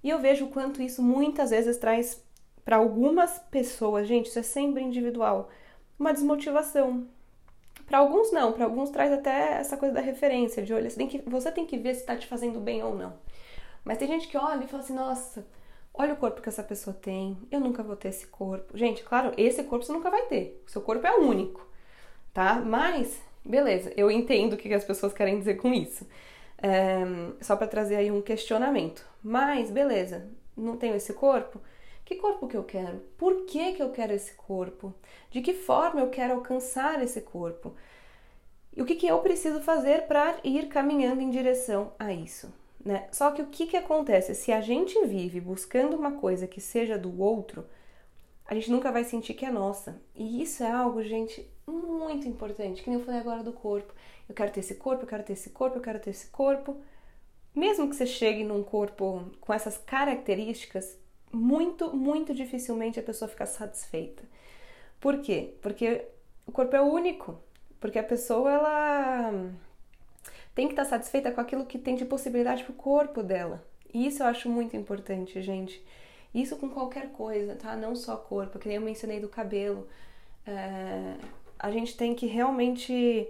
E 0.03 0.09
eu 0.11 0.19
vejo 0.19 0.45
o 0.45 0.49
quanto 0.49 0.79
isso 0.79 1.01
muitas 1.01 1.49
vezes 1.49 1.77
traz 1.77 2.23
para 2.63 2.77
algumas 2.77 3.39
pessoas, 3.49 4.07
gente, 4.07 4.27
isso 4.27 4.37
é 4.37 4.43
sempre 4.43 4.83
individual, 4.83 5.49
uma 5.97 6.13
desmotivação. 6.13 7.07
Para 7.89 7.97
alguns 7.97 8.31
não, 8.31 8.53
para 8.53 8.65
alguns 8.65 8.91
traz 8.91 9.11
até 9.11 9.53
essa 9.53 9.75
coisa 9.75 9.95
da 9.95 9.99
referência, 9.99 10.61
de 10.61 10.71
olha, 10.71 10.87
você 10.87 10.95
tem 10.95 11.07
que, 11.07 11.17
você 11.27 11.51
tem 11.51 11.65
que 11.65 11.75
ver 11.75 11.95
se 11.95 12.01
está 12.01 12.15
te 12.15 12.27
fazendo 12.27 12.59
bem 12.59 12.83
ou 12.83 12.93
não. 12.93 13.13
Mas 13.83 13.97
tem 13.97 14.07
gente 14.07 14.27
que 14.27 14.37
olha 14.37 14.63
e 14.63 14.67
fala 14.67 14.83
assim, 14.83 14.93
nossa, 14.93 15.43
olha 15.91 16.13
o 16.13 16.17
corpo 16.17 16.39
que 16.39 16.47
essa 16.47 16.61
pessoa 16.61 16.95
tem, 16.95 17.35
eu 17.51 17.59
nunca 17.59 17.81
vou 17.81 17.95
ter 17.95 18.09
esse 18.09 18.27
corpo. 18.27 18.77
Gente, 18.77 19.03
claro, 19.03 19.33
esse 19.35 19.63
corpo 19.63 19.83
você 19.83 19.91
nunca 19.91 20.11
vai 20.11 20.21
ter, 20.27 20.63
o 20.67 20.69
seu 20.69 20.83
corpo 20.83 21.07
é 21.07 21.15
único, 21.15 21.67
tá? 22.31 22.61
Mas, 22.63 23.19
beleza, 23.43 23.91
eu 23.97 24.11
entendo 24.11 24.53
o 24.53 24.57
que 24.57 24.71
as 24.71 24.85
pessoas 24.85 25.11
querem 25.11 25.39
dizer 25.39 25.55
com 25.55 25.73
isso. 25.73 26.07
É, 26.61 26.99
só 27.41 27.55
para 27.55 27.65
trazer 27.67 27.95
aí 27.95 28.11
um 28.11 28.21
questionamento. 28.21 29.03
Mas, 29.23 29.71
beleza, 29.71 30.29
não 30.55 30.77
tenho 30.77 30.95
esse 30.95 31.13
corpo? 31.13 31.59
Que 32.09 32.15
corpo 32.15 32.47
que 32.47 32.57
eu 32.57 32.63
quero? 32.63 33.01
Por 33.19 33.45
que, 33.45 33.73
que 33.73 33.83
eu 33.83 33.91
quero 33.91 34.13
esse 34.13 34.33
corpo? 34.33 34.91
De 35.29 35.41
que 35.41 35.53
forma 35.53 36.01
eu 36.01 36.09
quero 36.09 36.33
alcançar 36.33 37.03
esse 37.03 37.21
corpo? 37.21 37.75
E 38.75 38.81
o 38.81 38.85
que, 38.87 38.95
que 38.95 39.05
eu 39.05 39.19
preciso 39.19 39.61
fazer 39.61 40.07
para 40.07 40.39
ir 40.43 40.69
caminhando 40.69 41.21
em 41.21 41.29
direção 41.29 41.93
a 41.99 42.11
isso? 42.11 42.51
Né? 42.83 43.07
Só 43.11 43.29
que 43.29 43.43
o 43.43 43.45
que, 43.45 43.67
que 43.67 43.77
acontece? 43.77 44.33
Se 44.33 44.51
a 44.51 44.59
gente 44.59 44.99
vive 45.05 45.39
buscando 45.39 45.95
uma 45.95 46.13
coisa 46.13 46.47
que 46.47 46.59
seja 46.59 46.97
do 46.97 47.21
outro, 47.21 47.63
a 48.43 48.55
gente 48.55 48.71
nunca 48.71 48.91
vai 48.91 49.03
sentir 49.03 49.35
que 49.35 49.45
é 49.45 49.51
nossa. 49.51 50.01
E 50.15 50.41
isso 50.41 50.63
é 50.63 50.71
algo, 50.71 51.03
gente, 51.03 51.47
muito 51.67 52.27
importante. 52.27 52.81
Que 52.81 52.89
nem 52.89 52.97
eu 52.97 53.05
falei 53.05 53.19
agora 53.19 53.43
do 53.43 53.53
corpo. 53.53 53.93
Eu 54.27 54.33
quero 54.33 54.51
ter 54.51 54.61
esse 54.61 54.73
corpo, 54.73 55.03
eu 55.03 55.07
quero 55.07 55.21
ter 55.21 55.33
esse 55.33 55.51
corpo, 55.51 55.77
eu 55.77 55.81
quero 55.83 55.99
ter 55.99 56.09
esse 56.09 56.25
corpo. 56.29 56.75
Mesmo 57.53 57.87
que 57.87 57.95
você 57.95 58.07
chegue 58.07 58.43
num 58.43 58.63
corpo 58.63 59.29
com 59.39 59.53
essas 59.53 59.77
características, 59.77 60.97
muito, 61.31 61.95
muito 61.95 62.33
dificilmente 62.33 62.99
a 62.99 63.03
pessoa 63.03 63.29
fica 63.29 63.45
satisfeita. 63.45 64.23
Por 64.99 65.19
quê? 65.21 65.53
Porque 65.61 66.05
o 66.45 66.51
corpo 66.51 66.75
é 66.75 66.81
único. 66.81 67.39
Porque 67.79 67.97
a 67.97 68.03
pessoa, 68.03 68.51
ela 68.51 69.31
tem 70.53 70.67
que 70.67 70.73
estar 70.73 70.85
satisfeita 70.85 71.31
com 71.31 71.39
aquilo 71.39 71.65
que 71.65 71.77
tem 71.77 71.95
de 71.95 72.05
possibilidade 72.05 72.63
para 72.63 72.73
o 72.73 72.75
corpo 72.75 73.23
dela. 73.23 73.65
E 73.93 74.05
isso 74.07 74.21
eu 74.21 74.27
acho 74.27 74.49
muito 74.49 74.75
importante, 74.75 75.41
gente. 75.41 75.81
Isso 76.33 76.57
com 76.57 76.69
qualquer 76.69 77.09
coisa, 77.11 77.55
tá? 77.55 77.75
Não 77.75 77.95
só 77.95 78.17
corpo, 78.17 78.59
que 78.59 78.67
nem 78.67 78.77
eu 78.77 78.83
mencionei 78.83 79.19
do 79.19 79.29
cabelo. 79.29 79.87
É... 80.45 81.15
a 81.57 81.71
gente 81.71 81.95
tem 81.95 82.13
que 82.15 82.25
realmente 82.25 83.27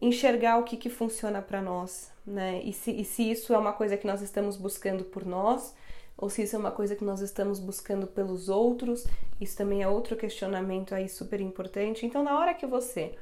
enxergar 0.00 0.58
o 0.58 0.64
que, 0.64 0.76
que 0.76 0.88
funciona 0.88 1.42
para 1.42 1.60
nós, 1.60 2.12
né? 2.26 2.62
E 2.64 2.72
se, 2.72 2.90
e 2.92 3.04
se 3.04 3.30
isso 3.30 3.52
é 3.52 3.58
uma 3.58 3.72
coisa 3.72 3.96
que 3.96 4.06
nós 4.06 4.22
estamos 4.22 4.56
buscando 4.56 5.04
por 5.04 5.26
nós, 5.26 5.74
ou 6.18 6.28
se 6.28 6.42
isso 6.42 6.56
é 6.56 6.58
uma 6.58 6.72
coisa 6.72 6.96
que 6.96 7.04
nós 7.04 7.20
estamos 7.20 7.60
buscando 7.60 8.08
pelos 8.08 8.48
outros, 8.48 9.06
isso 9.40 9.56
também 9.56 9.84
é 9.84 9.88
outro 9.88 10.16
questionamento 10.16 10.92
aí 10.92 11.08
super 11.08 11.40
importante. 11.40 12.04
Então, 12.04 12.24
na 12.24 12.36
hora 12.36 12.52
que 12.52 12.66
você 12.66 13.14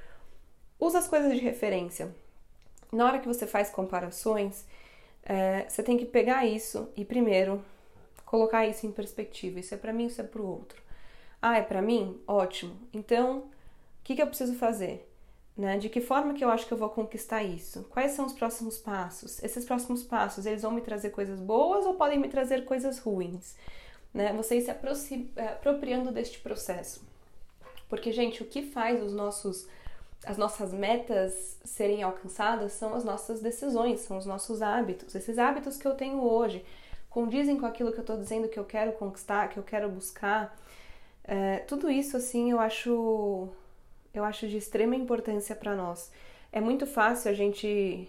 usa 0.80 0.98
as 0.98 1.06
coisas 1.06 1.34
de 1.34 1.40
referência, 1.40 2.14
na 2.90 3.04
hora 3.04 3.18
que 3.18 3.28
você 3.28 3.46
faz 3.46 3.68
comparações, 3.68 4.64
é, 5.22 5.68
você 5.68 5.82
tem 5.82 5.98
que 5.98 6.06
pegar 6.06 6.46
isso 6.46 6.88
e 6.96 7.04
primeiro 7.04 7.62
colocar 8.24 8.66
isso 8.66 8.86
em 8.86 8.90
perspectiva. 8.90 9.60
Isso 9.60 9.74
é 9.74 9.76
para 9.76 9.92
mim, 9.92 10.06
isso 10.06 10.22
é 10.22 10.24
para 10.24 10.40
o 10.40 10.46
outro. 10.46 10.80
Ah, 11.42 11.58
é 11.58 11.62
para 11.62 11.82
mim? 11.82 12.18
Ótimo. 12.26 12.74
Então, 12.94 13.40
o 13.40 13.44
que, 14.04 14.16
que 14.16 14.22
eu 14.22 14.26
preciso 14.26 14.54
fazer? 14.54 15.06
Né? 15.56 15.78
De 15.78 15.88
que 15.88 16.00
forma 16.00 16.34
que 16.34 16.44
eu 16.44 16.50
acho 16.50 16.66
que 16.66 16.72
eu 16.72 16.78
vou 16.78 16.90
conquistar 16.90 17.42
isso? 17.42 17.84
Quais 17.84 18.12
são 18.12 18.26
os 18.26 18.34
próximos 18.34 18.76
passos? 18.76 19.42
Esses 19.42 19.64
próximos 19.64 20.02
passos, 20.02 20.44
eles 20.44 20.62
vão 20.62 20.70
me 20.70 20.82
trazer 20.82 21.10
coisas 21.10 21.40
boas 21.40 21.86
ou 21.86 21.94
podem 21.94 22.18
me 22.18 22.28
trazer 22.28 22.64
coisas 22.64 22.98
ruins? 22.98 23.56
Né? 24.12 24.36
Ir 24.38 24.94
se 24.94 25.30
é, 25.36 25.48
apropriando 25.48 26.12
deste 26.12 26.40
processo. 26.40 27.02
Porque, 27.88 28.12
gente, 28.12 28.42
o 28.42 28.46
que 28.46 28.62
faz 28.62 29.02
os 29.02 29.12
nossos 29.12 29.66
as 30.24 30.36
nossas 30.36 30.72
metas 30.72 31.56
serem 31.64 32.02
alcançadas 32.02 32.72
são 32.72 32.94
as 32.94 33.04
nossas 33.04 33.40
decisões, 33.40 34.00
são 34.00 34.16
os 34.16 34.26
nossos 34.26 34.62
hábitos. 34.62 35.14
Esses 35.14 35.38
hábitos 35.38 35.76
que 35.76 35.86
eu 35.86 35.94
tenho 35.94 36.20
hoje 36.22 36.64
condizem 37.08 37.58
com 37.58 37.66
aquilo 37.66 37.92
que 37.92 37.98
eu 37.98 38.02
estou 38.02 38.16
dizendo 38.16 38.48
que 38.48 38.58
eu 38.58 38.64
quero 38.64 38.92
conquistar, 38.92 39.48
que 39.48 39.58
eu 39.58 39.62
quero 39.62 39.88
buscar. 39.88 40.58
É, 41.22 41.58
tudo 41.60 41.90
isso, 41.90 42.16
assim, 42.16 42.50
eu 42.50 42.58
acho 42.58 43.48
eu 44.18 44.24
acho 44.24 44.48
de 44.48 44.56
extrema 44.56 44.96
importância 44.96 45.54
para 45.54 45.74
nós. 45.74 46.10
É 46.52 46.60
muito 46.60 46.86
fácil 46.86 47.30
a 47.30 47.34
gente 47.34 48.08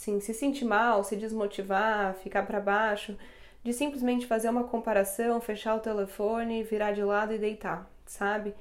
sim, 0.00 0.18
se 0.20 0.32
sentir 0.32 0.64
mal, 0.64 1.04
se 1.04 1.14
desmotivar, 1.16 2.14
ficar 2.14 2.46
para 2.46 2.58
baixo, 2.60 3.16
de 3.62 3.72
simplesmente 3.72 4.26
fazer 4.26 4.48
uma 4.48 4.64
comparação, 4.64 5.40
fechar 5.40 5.74
o 5.74 5.80
telefone, 5.80 6.62
virar 6.62 6.92
de 6.92 7.02
lado 7.02 7.34
e 7.34 7.38
deitar, 7.38 7.90
sabe? 8.06 8.54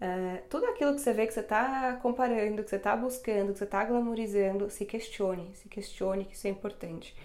É, 0.00 0.42
tudo 0.48 0.66
aquilo 0.66 0.94
que 0.94 1.00
você 1.00 1.12
vê 1.12 1.26
que 1.26 1.34
você 1.34 1.40
está 1.40 1.94
comparando, 2.00 2.62
que 2.62 2.70
você 2.70 2.76
está 2.76 2.96
buscando, 2.96 3.52
que 3.52 3.58
você 3.58 3.64
está 3.64 3.84
glamorizando, 3.84 4.70
se 4.70 4.84
questione, 4.84 5.50
se 5.54 5.68
questione 5.68 6.24
que 6.24 6.34
isso 6.34 6.46
é 6.46 6.50
importante. 6.50 7.16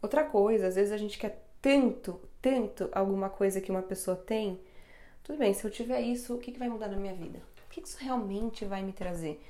Outra 0.00 0.24
coisa, 0.24 0.68
às 0.68 0.76
vezes 0.76 0.92
a 0.92 0.96
gente 0.96 1.18
quer 1.18 1.44
tanto, 1.60 2.18
tanto 2.40 2.88
alguma 2.92 3.28
coisa 3.28 3.60
que 3.60 3.70
uma 3.70 3.82
pessoa 3.82 4.16
tem. 4.16 4.58
Tudo 5.22 5.38
bem, 5.38 5.52
se 5.52 5.62
eu 5.66 5.70
tiver 5.70 6.00
isso, 6.00 6.34
o 6.34 6.38
que, 6.38 6.52
que 6.52 6.58
vai 6.58 6.68
mudar 6.70 6.88
na 6.88 6.96
minha 6.96 7.14
vida? 7.14 7.40
Que 7.80 7.88
isso 7.88 7.98
realmente 8.00 8.64
vai 8.64 8.82
me 8.82 8.92
trazer? 8.92 9.40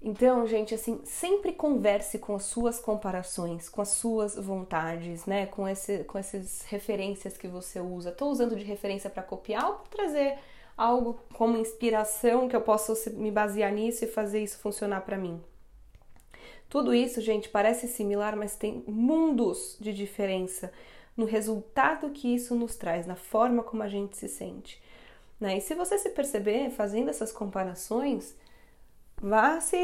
Então, 0.00 0.46
gente, 0.46 0.74
assim, 0.74 1.00
sempre 1.04 1.52
converse 1.52 2.18
com 2.18 2.34
as 2.34 2.44
suas 2.44 2.78
comparações, 2.78 3.70
com 3.70 3.80
as 3.80 3.88
suas 3.88 4.36
vontades, 4.36 5.24
né? 5.24 5.46
Com, 5.46 5.66
esse, 5.66 6.04
com 6.04 6.18
essas 6.18 6.62
referências 6.62 7.38
que 7.38 7.48
você 7.48 7.80
usa. 7.80 8.10
Estou 8.10 8.30
usando 8.30 8.54
de 8.54 8.64
referência 8.64 9.08
para 9.08 9.22
copiar 9.22 9.66
ou 9.66 9.74
para 9.76 9.96
trazer 9.96 10.38
algo 10.76 11.18
como 11.32 11.56
inspiração 11.56 12.48
que 12.48 12.56
eu 12.56 12.60
possa 12.60 13.10
me 13.10 13.30
basear 13.30 13.72
nisso 13.72 14.04
e 14.04 14.08
fazer 14.08 14.42
isso 14.42 14.58
funcionar 14.58 15.00
para 15.02 15.16
mim? 15.16 15.42
Tudo 16.68 16.92
isso, 16.92 17.20
gente, 17.20 17.48
parece 17.48 17.86
similar, 17.88 18.36
mas 18.36 18.56
tem 18.56 18.84
mundos 18.86 19.76
de 19.80 19.94
diferença 19.94 20.72
no 21.16 21.24
resultado 21.24 22.10
que 22.10 22.34
isso 22.34 22.54
nos 22.54 22.76
traz, 22.76 23.06
na 23.06 23.16
forma 23.16 23.62
como 23.62 23.82
a 23.82 23.88
gente 23.88 24.16
se 24.16 24.28
sente. 24.28 24.82
Né? 25.40 25.58
E 25.58 25.60
se 25.60 25.74
você 25.74 25.98
se 25.98 26.10
perceber 26.10 26.70
fazendo 26.70 27.10
essas 27.10 27.32
comparações, 27.32 28.36
vá 29.20 29.60
se 29.60 29.76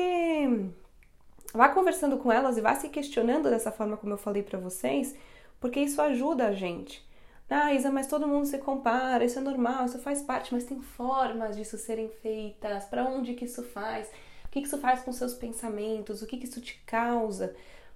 vá 1.53 1.69
conversando 1.69 2.17
com 2.19 2.31
elas 2.31 2.57
e 2.57 2.61
vá 2.61 2.75
se 2.75 2.89
questionando 2.89 3.51
dessa 3.51 3.73
forma 3.73 3.97
como 3.97 4.13
eu 4.13 4.19
falei 4.19 4.43
para 4.43 4.59
vocês, 4.59 5.17
porque 5.61 5.81
isso 5.81 6.01
ajuda 6.01 6.47
a 6.47 6.53
gente. 6.53 7.05
Ah, 7.49 7.75
Isa, 7.75 7.91
mas 7.91 8.07
todo 8.07 8.29
mundo 8.29 8.47
se 8.47 8.59
compara, 8.59 9.25
isso 9.25 9.39
é 9.39 9.43
normal, 9.43 9.87
isso 9.87 9.99
faz 9.99 10.23
parte, 10.23 10.55
mas 10.55 10.65
tem 10.65 10.81
formas 10.81 11.57
disso 11.57 11.77
serem 11.77 12.09
feitas, 12.09 12.85
para 12.85 13.05
onde 13.05 13.35
que 13.35 13.45
isso 13.45 13.65
faz, 13.65 14.09
o 14.45 14.49
que, 14.51 14.61
que 14.61 14.69
isso 14.69 14.79
faz 14.79 15.03
com 15.03 15.13
seus 15.13 15.35
pensamentos, 15.35 16.23
o 16.23 16.27
que, 16.27 16.37
que 16.37 16.47
isso 16.47 16.61
te 16.61 16.81
causa. 16.87 17.55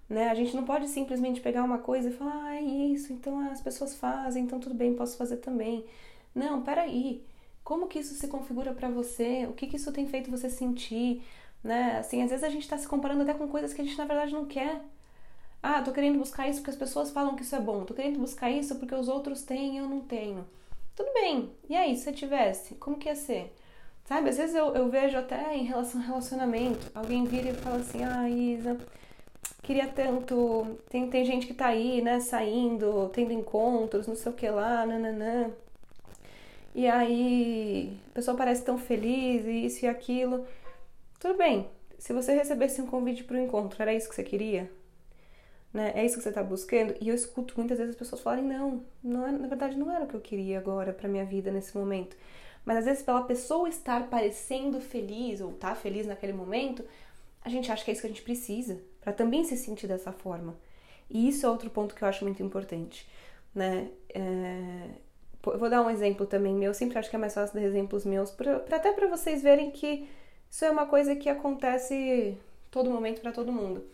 Né? 0.09 0.29
A 0.29 0.35
gente 0.35 0.57
não 0.57 0.65
pode 0.65 0.89
simplesmente 0.89 1.41
pegar 1.41 1.63
uma 1.63 1.79
coisa 1.79 2.09
e 2.09 2.13
falar, 2.13 2.35
ah, 2.35 2.57
é 2.57 2.63
isso, 2.63 3.13
então 3.13 3.39
as 3.49 3.61
pessoas 3.61 3.95
fazem, 3.95 4.43
então 4.45 4.59
tudo 4.59 4.75
bem, 4.75 4.95
posso 4.95 5.17
fazer 5.17 5.37
também. 5.37 5.85
Não, 6.35 6.63
peraí. 6.63 7.23
Como 7.65 7.89
que 7.89 7.99
isso 7.99 8.15
se 8.15 8.29
configura 8.29 8.75
para 8.75 8.91
você? 8.91 9.47
O 9.49 9.55
que, 9.55 9.67
que 9.67 9.77
isso 9.77 9.91
tem 9.91 10.07
feito 10.07 10.31
você 10.31 10.51
sentir? 10.51 11.23
Né? 11.63 11.97
Assim, 11.99 12.23
às 12.23 12.29
vezes 12.31 12.45
a 12.45 12.51
gente 12.51 12.63
está 12.63 12.77
se 12.77 12.87
comparando 12.87 13.23
até 13.23 13.33
com 13.33 13.49
coisas 13.49 13.73
que 13.73 13.81
a 13.81 13.85
gente 13.85 13.97
na 13.97 14.05
verdade 14.05 14.35
não 14.35 14.45
quer. 14.45 14.83
Ah, 15.63 15.81
tô 15.81 15.93
querendo 15.93 16.19
buscar 16.19 16.47
isso 16.47 16.61
porque 16.61 16.73
as 16.73 16.77
pessoas 16.77 17.11
falam 17.11 17.35
que 17.35 17.43
isso 17.43 17.57
é 17.57 17.61
bom. 17.61 17.85
Tô 17.85 17.95
querendo 17.95 18.21
buscar 18.21 18.51
isso 18.51 18.77
porque 18.77 18.95
os 18.95 19.09
outros 19.09 19.43
têm 19.43 19.77
e 19.77 19.79
eu 19.79 19.89
não 19.89 20.01
tenho. 20.01 20.47
Tudo 20.95 21.11
bem. 21.15 21.51
E 21.69 21.75
aí, 21.75 21.97
se 21.97 22.09
eu 22.09 22.15
tivesse, 22.15 22.75
como 22.75 22.99
que 22.99 23.09
ia 23.09 23.17
ser? 23.17 23.55
Sabe, 24.05 24.29
às 24.29 24.37
vezes 24.37 24.55
eu, 24.55 24.75
eu 24.75 24.91
vejo 24.91 25.17
até 25.17 25.57
em 25.57 25.65
relação 25.65 26.01
ao 26.01 26.07
relacionamento, 26.07 26.91
alguém 26.95 27.25
vira 27.25 27.49
e 27.49 27.55
fala 27.55 27.77
assim, 27.77 28.05
ah, 28.05 28.29
Isa, 28.29 28.77
queria 29.63 29.89
tanto. 29.89 30.79
Tem, 30.91 31.09
tem 31.09 31.25
gente 31.25 31.47
que 31.47 31.55
tá 31.55 31.69
aí, 31.69 32.03
né, 32.03 32.21
saindo, 32.21 33.09
tendo 33.09 33.33
encontros, 33.33 34.07
não 34.07 34.15
sei 34.15 34.31
o 34.33 34.35
que 34.35 34.49
lá, 34.51 34.85
nananã. 34.85 35.51
E 36.75 36.89
aí, 36.89 37.97
a 38.11 38.15
pessoa 38.15 38.37
parece 38.37 38.65
tão 38.65 38.77
feliz, 38.77 39.45
e 39.47 39.67
isso 39.67 39.85
e 39.85 39.89
aquilo. 39.89 40.47
Tudo 41.21 41.39
bem, 41.39 41.69
se 41.99 42.13
você 42.13 42.35
recebesse 42.35 42.83
um 42.83 42.87
convite 42.87 43.25
para 43.25 43.37
o 43.37 43.41
encontro, 43.41 43.81
era 43.81 43.95
isso 43.95 44.09
que 44.09 44.15
você 44.15 44.25
queria? 44.25 44.71
Né? 45.73 45.93
É 45.95 46.05
isso 46.05 46.17
que 46.17 46.23
você 46.23 46.29
está 46.29 46.43
buscando? 46.43 46.95
E 47.01 47.09
eu 47.09 47.15
escuto 47.15 47.55
muitas 47.57 47.79
vezes 47.79 47.95
as 47.95 47.99
pessoas 47.99 48.21
falarem: 48.21 48.45
não, 48.45 48.85
não 49.03 49.27
é, 49.27 49.33
na 49.33 49.49
verdade 49.49 49.77
não 49.77 49.91
era 49.91 50.05
o 50.05 50.09
que 50.09 50.15
eu 50.15 50.21
queria 50.21 50.59
agora 50.59 50.93
para 50.93 51.09
minha 51.09 51.25
vida 51.25 51.51
nesse 51.51 51.77
momento. 51.77 52.17
Mas 52.65 52.79
às 52.79 52.85
vezes, 52.87 53.03
pela 53.03 53.23
pessoa 53.23 53.69
estar 53.69 54.09
parecendo 54.09 54.81
feliz 54.81 55.41
ou 55.41 55.51
estar 55.51 55.71
tá 55.71 55.75
feliz 55.75 56.07
naquele 56.07 56.33
momento, 56.33 56.85
a 57.43 57.49
gente 57.49 57.71
acha 57.71 57.85
que 57.85 57.91
é 57.91 57.93
isso 57.93 58.01
que 58.01 58.07
a 58.07 58.11
gente 58.11 58.23
precisa 58.23 58.81
para 59.01 59.13
também 59.13 59.45
se 59.45 59.57
sentir 59.57 59.87
dessa 59.87 60.13
forma. 60.13 60.57
E 61.11 61.29
isso 61.29 61.45
é 61.45 61.49
outro 61.51 61.69
ponto 61.69 61.95
que 61.95 62.03
eu 62.03 62.09
acho 62.09 62.25
muito 62.25 62.43
importante, 62.43 63.07
né? 63.55 63.91
É, 64.09 64.89
vou 65.45 65.71
dar 65.71 65.83
um 65.83 65.91
exemplo 65.91 66.27
também 66.27 66.55
meu, 66.55 66.71
eu 66.71 66.75
sempre 66.75 66.99
acho 66.99 67.11
que 67.11 67.17
é 67.17 67.19
mais 67.19 67.35
fácil 67.35 67.55
dar 67.55 67.63
exemplos 67.63 68.05
meus, 68.05 68.31
pra, 68.31 68.59
pra 68.61 68.77
até 68.77 68.93
para 68.93 69.09
vocês 69.09 69.43
verem 69.43 69.71
que 69.71 70.09
isso 70.51 70.65
é 70.65 70.71
uma 70.71 70.87
coisa 70.87 71.17
que 71.17 71.29
acontece 71.29 72.39
todo 72.71 72.91
momento 72.91 73.21
para 73.21 73.33
todo 73.33 73.53
mundo. 73.53 73.85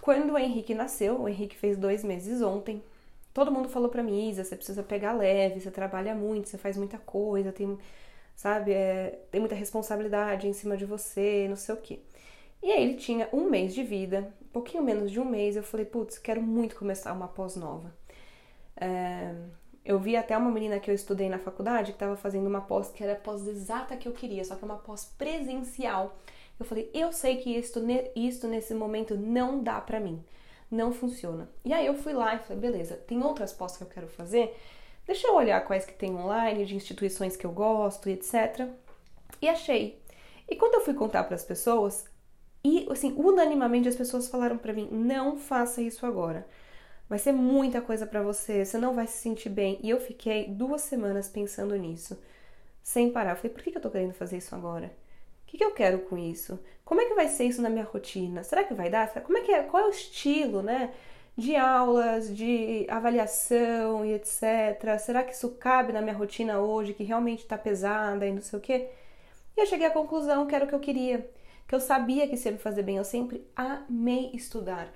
quando 0.00 0.32
o 0.32 0.38
Henrique 0.38 0.74
nasceu, 0.74 1.20
o 1.20 1.28
Henrique 1.28 1.56
fez 1.56 1.76
dois 1.76 2.02
meses 2.04 2.42
ontem, 2.42 2.82
todo 3.32 3.52
mundo 3.52 3.68
falou 3.68 3.88
pra 3.88 4.02
mim, 4.02 4.28
Isa, 4.30 4.44
você 4.44 4.56
precisa 4.56 4.82
pegar 4.82 5.12
leve, 5.12 5.60
você 5.60 5.70
trabalha 5.70 6.14
muito, 6.14 6.48
você 6.48 6.58
faz 6.58 6.76
muita 6.76 6.98
coisa, 6.98 7.52
tem, 7.52 7.78
sabe, 8.34 8.72
é, 8.72 9.20
tem 9.30 9.40
muita 9.40 9.54
responsabilidade 9.54 10.48
em 10.48 10.52
cima 10.52 10.76
de 10.76 10.84
você, 10.84 11.46
não 11.48 11.56
sei 11.56 11.74
o 11.74 11.78
quê. 11.78 12.00
E 12.62 12.70
aí 12.70 12.82
ele 12.82 12.94
tinha 12.94 13.28
um 13.32 13.48
mês 13.50 13.74
de 13.74 13.82
vida, 13.82 14.32
um 14.42 14.48
pouquinho 14.52 14.82
menos 14.84 15.10
de 15.10 15.18
um 15.20 15.24
mês, 15.24 15.56
eu 15.56 15.62
falei, 15.62 15.86
putz, 15.86 16.18
quero 16.18 16.40
muito 16.42 16.76
começar 16.76 17.12
uma 17.12 17.28
pós 17.28 17.56
nova. 17.56 17.92
É, 18.76 19.34
eu 19.84 19.98
vi 19.98 20.16
até 20.16 20.36
uma 20.36 20.50
menina 20.50 20.78
que 20.78 20.90
eu 20.90 20.94
estudei 20.94 21.28
na 21.28 21.38
faculdade 21.38 21.92
que 21.92 21.96
estava 21.96 22.16
fazendo 22.16 22.46
uma 22.46 22.60
pós 22.60 22.90
que 22.90 23.02
era 23.02 23.14
a 23.14 23.16
pós 23.16 23.46
exata 23.46 23.96
que 23.96 24.06
eu 24.06 24.12
queria, 24.12 24.44
só 24.44 24.54
que 24.54 24.62
é 24.62 24.64
uma 24.64 24.78
pós 24.78 25.04
presencial. 25.04 26.16
Eu 26.58 26.64
falei, 26.64 26.90
eu 26.94 27.12
sei 27.12 27.36
que 27.38 27.50
isto, 27.56 27.80
isto 28.14 28.46
nesse 28.46 28.74
momento 28.74 29.16
não 29.16 29.62
dá 29.62 29.80
pra 29.80 29.98
mim, 29.98 30.22
não 30.70 30.92
funciona. 30.92 31.48
E 31.64 31.72
aí 31.72 31.86
eu 31.86 31.94
fui 31.94 32.12
lá 32.12 32.34
e 32.34 32.38
falei, 32.38 32.60
beleza, 32.60 32.96
tem 32.96 33.22
outras 33.22 33.52
pós 33.52 33.76
que 33.76 33.82
eu 33.82 33.88
quero 33.88 34.06
fazer, 34.06 34.56
deixa 35.04 35.26
eu 35.26 35.34
olhar 35.34 35.60
quais 35.66 35.84
que 35.84 35.94
tem 35.94 36.14
online, 36.14 36.64
de 36.64 36.76
instituições 36.76 37.36
que 37.36 37.44
eu 37.44 37.52
gosto 37.52 38.08
e 38.08 38.12
etc. 38.12 38.68
E 39.40 39.48
achei. 39.48 40.00
E 40.48 40.54
quando 40.54 40.74
eu 40.74 40.80
fui 40.80 40.94
contar 40.94 41.24
para 41.24 41.34
as 41.34 41.44
pessoas, 41.44 42.04
e 42.64 42.86
assim, 42.90 43.12
unanimamente 43.16 43.88
as 43.88 43.96
pessoas 43.96 44.28
falaram 44.28 44.56
para 44.56 44.72
mim, 44.72 44.88
não 44.92 45.36
faça 45.36 45.82
isso 45.82 46.06
agora. 46.06 46.46
Vai 47.12 47.18
ser 47.18 47.32
muita 47.32 47.82
coisa 47.82 48.06
para 48.06 48.22
você, 48.22 48.64
você 48.64 48.78
não 48.78 48.94
vai 48.94 49.06
se 49.06 49.18
sentir 49.18 49.50
bem. 49.50 49.78
E 49.82 49.90
eu 49.90 50.00
fiquei 50.00 50.48
duas 50.48 50.80
semanas 50.80 51.28
pensando 51.28 51.76
nisso, 51.76 52.18
sem 52.82 53.12
parar. 53.12 53.32
Eu 53.32 53.36
falei, 53.36 53.52
por 53.52 53.62
que 53.62 53.76
eu 53.76 53.82
tô 53.82 53.90
querendo 53.90 54.14
fazer 54.14 54.38
isso 54.38 54.54
agora? 54.54 54.86
O 55.42 55.46
que, 55.46 55.62
eu 55.62 55.72
quero 55.72 55.98
com 56.06 56.16
isso? 56.16 56.58
Como 56.86 57.02
é 57.02 57.04
que 57.04 57.12
vai 57.12 57.28
ser 57.28 57.44
isso 57.44 57.60
na 57.60 57.68
minha 57.68 57.84
rotina? 57.84 58.42
Será 58.42 58.64
que 58.64 58.72
vai 58.72 58.88
dar? 58.88 59.12
Como 59.24 59.36
é 59.36 59.42
que 59.42 59.52
é? 59.52 59.62
Qual 59.62 59.82
é 59.82 59.86
o 59.88 59.90
estilo, 59.90 60.62
né? 60.62 60.90
De 61.36 61.54
aulas, 61.54 62.34
de 62.34 62.86
avaliação 62.88 64.06
e 64.06 64.14
etc. 64.14 64.98
Será 64.98 65.22
que 65.22 65.34
isso 65.34 65.50
cabe 65.56 65.92
na 65.92 66.00
minha 66.00 66.16
rotina 66.16 66.60
hoje, 66.60 66.94
que 66.94 67.04
realmente 67.04 67.44
tá 67.44 67.58
pesada 67.58 68.26
e 68.26 68.32
não 68.32 68.40
sei 68.40 68.58
o 68.58 68.62
quê? 68.62 68.88
E 69.54 69.60
eu 69.60 69.66
cheguei 69.66 69.86
à 69.86 69.90
conclusão 69.90 70.46
que 70.46 70.54
era 70.54 70.64
o 70.64 70.68
que 70.68 70.74
eu 70.74 70.80
queria, 70.80 71.30
que 71.68 71.74
eu 71.74 71.80
sabia 71.80 72.26
que 72.26 72.36
isso 72.36 72.48
ia 72.48 72.52
me 72.52 72.58
fazer 72.58 72.82
bem. 72.82 72.96
Eu 72.96 73.04
sempre 73.04 73.46
amei 73.54 74.30
estudar. 74.32 74.90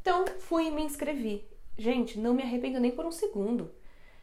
Então 0.00 0.24
fui 0.38 0.68
e 0.68 0.70
me 0.70 0.84
inscrevi. 0.84 1.55
Gente, 1.78 2.18
não 2.18 2.34
me 2.34 2.42
arrependo 2.42 2.80
nem 2.80 2.90
por 2.90 3.04
um 3.04 3.12
segundo. 3.12 3.70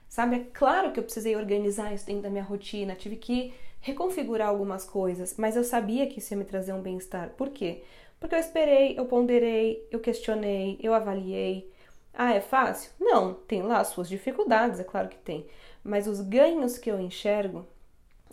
Sabe, 0.08 0.36
é 0.36 0.46
claro 0.54 0.92
que 0.92 1.00
eu 1.00 1.04
precisei 1.04 1.36
organizar 1.36 1.94
isso 1.94 2.06
dentro 2.06 2.24
da 2.24 2.30
minha 2.30 2.44
rotina, 2.44 2.96
tive 2.96 3.16
que 3.16 3.54
reconfigurar 3.82 4.48
algumas 4.48 4.86
coisas, 4.86 5.36
mas 5.38 5.56
eu 5.56 5.64
sabia 5.64 6.08
que 6.08 6.20
isso 6.20 6.34
ia 6.34 6.38
me 6.38 6.46
trazer 6.46 6.72
um 6.72 6.82
bem-estar. 6.82 7.32
Por 7.32 7.50
quê? 7.50 7.84
Porque 8.20 8.36
eu 8.36 8.40
esperei, 8.40 8.98
eu 8.98 9.06
ponderei, 9.06 9.86
eu 9.92 10.00
questionei, 10.00 10.78
eu 10.82 10.94
avaliei. 10.94 11.70
Ah, 12.14 12.34
é 12.34 12.40
fácil? 12.40 12.92
Não, 13.00 13.34
tem 13.34 13.62
lá 13.62 13.80
as 13.80 13.88
suas 13.88 14.08
dificuldades, 14.08 14.80
é 14.80 14.84
claro 14.84 15.10
que 15.10 15.18
tem. 15.18 15.48
Mas 15.84 16.08
os 16.08 16.22
ganhos 16.22 16.78
que 16.78 16.90
eu 16.90 17.00
enxergo, 17.00 17.66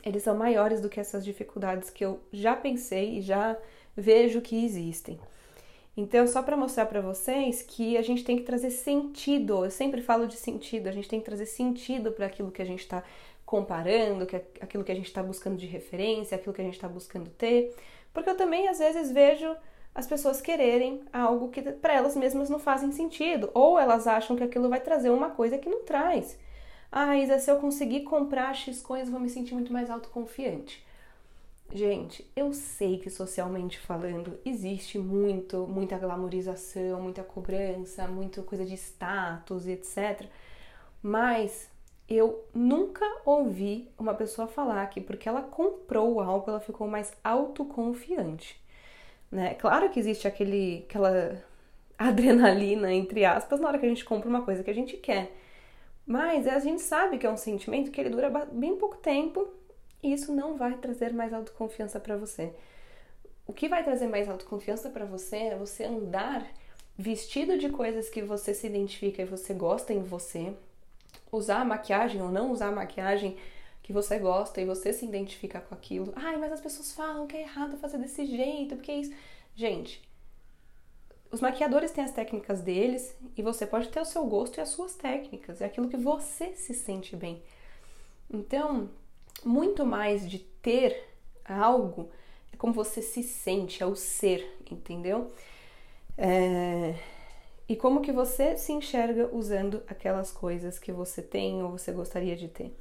eles 0.05 0.23
são 0.23 0.37
maiores 0.37 0.81
do 0.81 0.89
que 0.89 1.01
essas 1.01 1.25
dificuldades 1.25 1.91
que 1.91 2.05
eu 2.05 2.21
já 2.33 2.55
pensei 2.55 3.19
e 3.19 3.23
já 3.23 3.57
vejo 3.97 4.41
que 4.41 4.65
existem. 4.65 5.19
Então, 6.01 6.27
só 6.27 6.43
para 6.43 6.57
mostrar 6.57 6.87
para 6.87 7.03
vocês 7.03 7.61
que 7.61 7.99
a 7.99 8.01
gente 8.01 8.25
tem 8.25 8.39
que 8.39 8.43
trazer 8.43 8.71
sentido. 8.71 9.67
Eu 9.67 9.71
sempre 9.71 10.01
falo 10.01 10.27
de 10.27 10.35
sentido, 10.35 10.87
a 10.87 10.93
gente 10.93 11.07
tem 11.07 11.21
que 11.21 11.27
trazer 11.27 11.45
sentido 11.45 12.11
para 12.11 12.25
aquilo 12.25 12.51
que 12.51 12.63
a 12.63 12.65
gente 12.65 12.81
está 12.81 13.05
comparando, 13.45 14.25
que 14.25 14.35
aquilo 14.35 14.83
que 14.83 14.93
a 14.93 14.95
gente 14.95 15.09
está 15.09 15.23
buscando 15.23 15.59
de 15.59 15.67
referência, 15.67 16.37
aquilo 16.37 16.55
que 16.55 16.63
a 16.63 16.65
gente 16.65 16.77
está 16.77 16.89
buscando 16.89 17.29
ter. 17.29 17.77
Porque 18.15 18.31
eu 18.31 18.35
também 18.35 18.67
às 18.67 18.79
vezes 18.79 19.13
vejo 19.13 19.55
as 19.95 20.07
pessoas 20.07 20.41
quererem 20.41 21.03
algo 21.13 21.51
que 21.51 21.61
para 21.61 21.93
elas 21.93 22.17
mesmas 22.17 22.49
não 22.49 22.59
fazem 22.59 22.91
sentido, 22.93 23.51
ou 23.53 23.79
elas 23.79 24.07
acham 24.07 24.37
que 24.37 24.43
aquilo 24.43 24.71
vai 24.71 24.81
trazer 24.81 25.11
uma 25.11 25.29
coisa 25.29 25.59
que 25.59 25.69
não 25.69 25.85
traz. 25.85 26.39
Ah, 26.91 27.15
Isa, 27.19 27.39
se 27.39 27.51
eu 27.51 27.59
conseguir 27.59 28.05
comprar 28.05 28.55
X 28.55 28.81
coisas, 28.81 29.11
vou 29.11 29.21
me 29.21 29.29
sentir 29.29 29.53
muito 29.53 29.71
mais 29.71 29.91
autoconfiante. 29.91 30.83
Gente, 31.73 32.29
eu 32.35 32.53
sei 32.53 32.99
que 32.99 33.09
socialmente 33.09 33.79
falando 33.79 34.39
existe 34.45 34.99
muito, 34.99 35.69
muita 35.69 35.97
glamorização, 35.99 37.01
muita 37.01 37.23
cobrança, 37.23 38.09
muita 38.09 38.43
coisa 38.43 38.65
de 38.65 38.75
status 38.75 39.67
e 39.67 39.73
etc. 39.73 40.27
Mas 41.01 41.71
eu 42.09 42.45
nunca 42.53 43.05
ouvi 43.25 43.89
uma 43.97 44.15
pessoa 44.15 44.49
falar 44.49 44.85
que 44.89 45.01
porque 45.01 45.29
ela 45.29 45.43
comprou 45.43 46.21
algo 46.21 46.51
ela 46.51 46.61
ficou 46.61 46.89
mais 46.89 47.13
autoconfiante. 47.23 48.61
Né? 49.31 49.55
Claro 49.55 49.91
que 49.91 50.01
existe 50.01 50.27
aquele, 50.27 50.85
aquela 50.89 51.41
adrenalina, 51.97 52.93
entre 52.93 53.25
aspas, 53.25 53.61
na 53.61 53.69
hora 53.69 53.79
que 53.79 53.87
a 53.87 53.89
gente 53.89 54.05
compra 54.05 54.29
uma 54.29 54.43
coisa 54.43 54.65
que 54.65 54.71
a 54.71 54.75
gente 54.75 54.97
quer. 54.97 55.33
Mas 56.05 56.49
a 56.49 56.59
gente 56.59 56.83
sabe 56.83 57.19
que 57.19 57.27
é 57.27 57.31
um 57.31 57.37
sentimento 57.37 57.93
que 57.93 58.01
ele 58.01 58.11
dura 58.11 58.29
bem 58.53 58.77
pouco 58.77 58.97
tempo 58.97 59.60
e 60.03 60.13
isso 60.13 60.35
não 60.35 60.57
vai 60.57 60.77
trazer 60.77 61.13
mais 61.13 61.33
autoconfiança 61.33 62.01
para 62.01 62.17
você. 62.17 62.53
O 63.47 63.53
que 63.53 63.69
vai 63.69 63.83
trazer 63.83 64.07
mais 64.07 64.29
autoconfiança 64.29 64.91
para 64.91 65.05
você 65.05 65.37
é 65.37 65.57
você 65.57 65.85
andar 65.85 66.47
vestido 66.97 67.59
de 67.59 67.69
coisas 67.69 68.09
que 68.09 68.23
você 68.23 68.55
se 68.55 68.67
identifica 68.67 69.23
e 69.23 69.25
você 69.25 69.55
gosta 69.55 69.93
em 69.93 70.03
você, 70.03 70.55
usar 71.33 71.65
maquiagem 71.65 72.21
ou 72.21 72.31
não 72.31 72.53
usar 72.53 72.71
maquiagem 72.71 73.37
que 73.83 73.93
você 73.93 74.19
gosta 74.19 74.61
e 74.61 74.65
você 74.65 74.93
se 74.93 75.05
identifica 75.05 75.61
com 75.61 75.75
aquilo. 75.75 76.13
Ai, 76.15 76.37
mas 76.37 76.53
as 76.53 76.61
pessoas 76.61 76.93
falam 76.93 77.27
que 77.27 77.37
é 77.37 77.43
errado 77.43 77.77
fazer 77.79 77.99
desse 77.99 78.25
jeito, 78.27 78.77
porque 78.77 78.93
é 78.93 78.99
isso. 78.99 79.15
Gente, 79.57 80.01
os 81.31 81.41
maquiadores 81.41 81.91
têm 81.91 82.05
as 82.05 82.13
técnicas 82.13 82.61
deles 82.61 83.17
e 83.37 83.43
você 83.43 83.67
pode 83.67 83.89
ter 83.89 84.01
o 84.01 84.05
seu 84.05 84.25
gosto 84.27 84.59
e 84.59 84.61
as 84.61 84.69
suas 84.69 84.95
técnicas, 84.95 85.61
é 85.61 85.65
aquilo 85.65 85.89
que 85.89 85.97
você 85.97 86.55
se 86.55 86.75
sente 86.75 87.17
bem. 87.17 87.43
Então, 88.29 88.91
muito 89.45 89.85
mais 89.87 90.29
de 90.29 90.39
ter 90.39 91.09
algo, 91.45 92.11
é 92.53 92.57
como 92.57 92.73
você 92.73 93.03
se 93.03 93.23
sente, 93.23 93.83
é 93.83 93.87
o 93.87 93.97
ser, 93.97 94.47
entendeu? 94.71 95.31
É... 96.17 96.95
E 97.69 97.77
como 97.77 98.01
que 98.01 98.11
você 98.11 98.57
se 98.57 98.73
enxerga 98.73 99.31
usando 99.33 99.83
aquelas 99.87 100.33
coisas 100.33 100.79
que 100.79 100.91
você 100.91 101.23
tem 101.23 101.63
ou 101.63 101.71
você 101.71 101.93
gostaria 101.93 102.37
de 102.37 102.49
ter. 102.49 102.77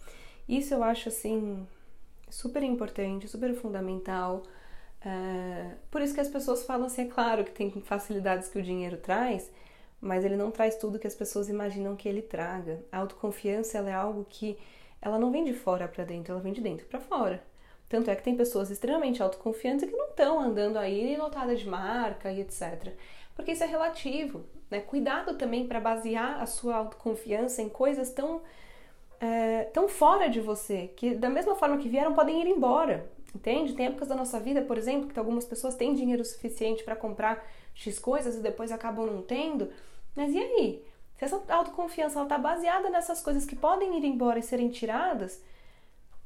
Isso 0.48 0.74
eu 0.74 0.84
acho 0.84 1.10
assim 1.10 1.68
super 2.30 2.64
importante, 2.64 3.28
super 3.28 3.54
fundamental. 3.54 4.44
É... 5.02 5.76
Por 5.92 6.02
isso 6.02 6.14
que 6.14 6.22
as 6.22 6.28
pessoas 6.28 6.64
falam 6.64 6.88
assim, 6.88 7.04
é 7.04 7.06
claro 7.06 7.44
que 7.44 7.52
tem 7.52 7.70
facilidades 7.82 8.50
que 8.50 8.60
o 8.60 8.64
dinheiro 8.64 8.98
traz, 8.98 9.50
mas 10.02 10.26
ele 10.26 10.36
não 10.36 10.52
traz 10.52 10.76
tudo 10.76 11.00
que 11.00 11.08
as 11.08 11.16
pessoas 11.16 11.50
imaginam 11.50 11.96
que 11.96 12.10
ele 12.10 12.22
traga. 12.22 12.84
A 12.92 12.98
autoconfiança 12.98 13.78
é 13.78 13.94
algo 13.94 14.26
que 14.28 14.58
ela 15.02 15.18
não 15.18 15.32
vem 15.32 15.44
de 15.44 15.54
fora 15.54 15.88
para 15.88 16.04
dentro, 16.04 16.34
ela 16.34 16.42
vem 16.42 16.54
de 16.54 16.62
dentro 16.62 16.86
para 16.86 17.00
fora. 17.00 17.44
Tanto 17.88 18.12
é 18.12 18.16
que 18.16 18.24
tem 18.24 18.36
pessoas 18.36 18.70
extremamente 18.70 19.22
autoconfiantes 19.22 19.90
que 19.90 19.96
não 19.96 20.10
estão 20.10 20.40
andando 20.40 20.78
aí 20.78 21.18
lotadas 21.18 21.60
de 21.60 21.68
marca 21.68 22.32
e 22.32 22.42
etc. 22.42 22.94
Porque 23.36 23.54
isso 23.54 23.64
é 23.64 23.68
relativo. 23.68 24.46
Né? 24.70 24.80
Cuidado 24.80 25.36
também 25.36 25.68
para 25.68 25.80
basear 25.80 26.42
a 26.42 26.46
sua 26.46 26.76
autoconfiança 26.76 27.62
em 27.62 27.70
coisas 27.70 28.12
tão, 28.12 28.42
é, 29.20 29.64
tão 29.66 29.88
fora 29.88 30.30
de 30.30 30.40
você, 30.40 30.92
que 30.96 31.16
da 31.16 31.30
mesma 31.30 31.56
forma 31.56 31.78
que 31.78 31.90
vieram 31.90 32.14
podem 32.14 32.42
ir 32.42 32.48
embora. 32.48 33.10
Entende? 33.34 33.74
Tem 33.74 33.88
épocas 33.88 34.08
da 34.08 34.16
nossa 34.16 34.40
vida, 34.40 34.62
por 34.62 34.78
exemplo, 34.78 35.10
que 35.10 35.20
algumas 35.20 35.46
pessoas 35.46 35.76
têm 35.76 35.94
dinheiro 35.94 36.24
suficiente 36.26 36.84
para 36.84 36.96
comprar 36.96 37.46
X 37.74 37.98
coisas 38.00 38.36
e 38.36 38.42
depois 38.42 38.72
acabam 38.72 39.06
não 39.06 39.22
tendo. 39.22 39.70
Mas 40.16 40.34
e 40.34 40.38
aí? 40.38 40.84
Se 41.20 41.26
essa 41.26 41.44
autoconfiança 41.50 42.24
está 42.24 42.38
baseada 42.38 42.90
nessas 42.90 43.22
coisas 43.22 43.46
que 43.46 43.54
podem 43.54 43.98
ir 43.98 44.06
embora 44.06 44.40
e 44.40 44.42
serem 44.42 44.70
tiradas, 44.70 45.44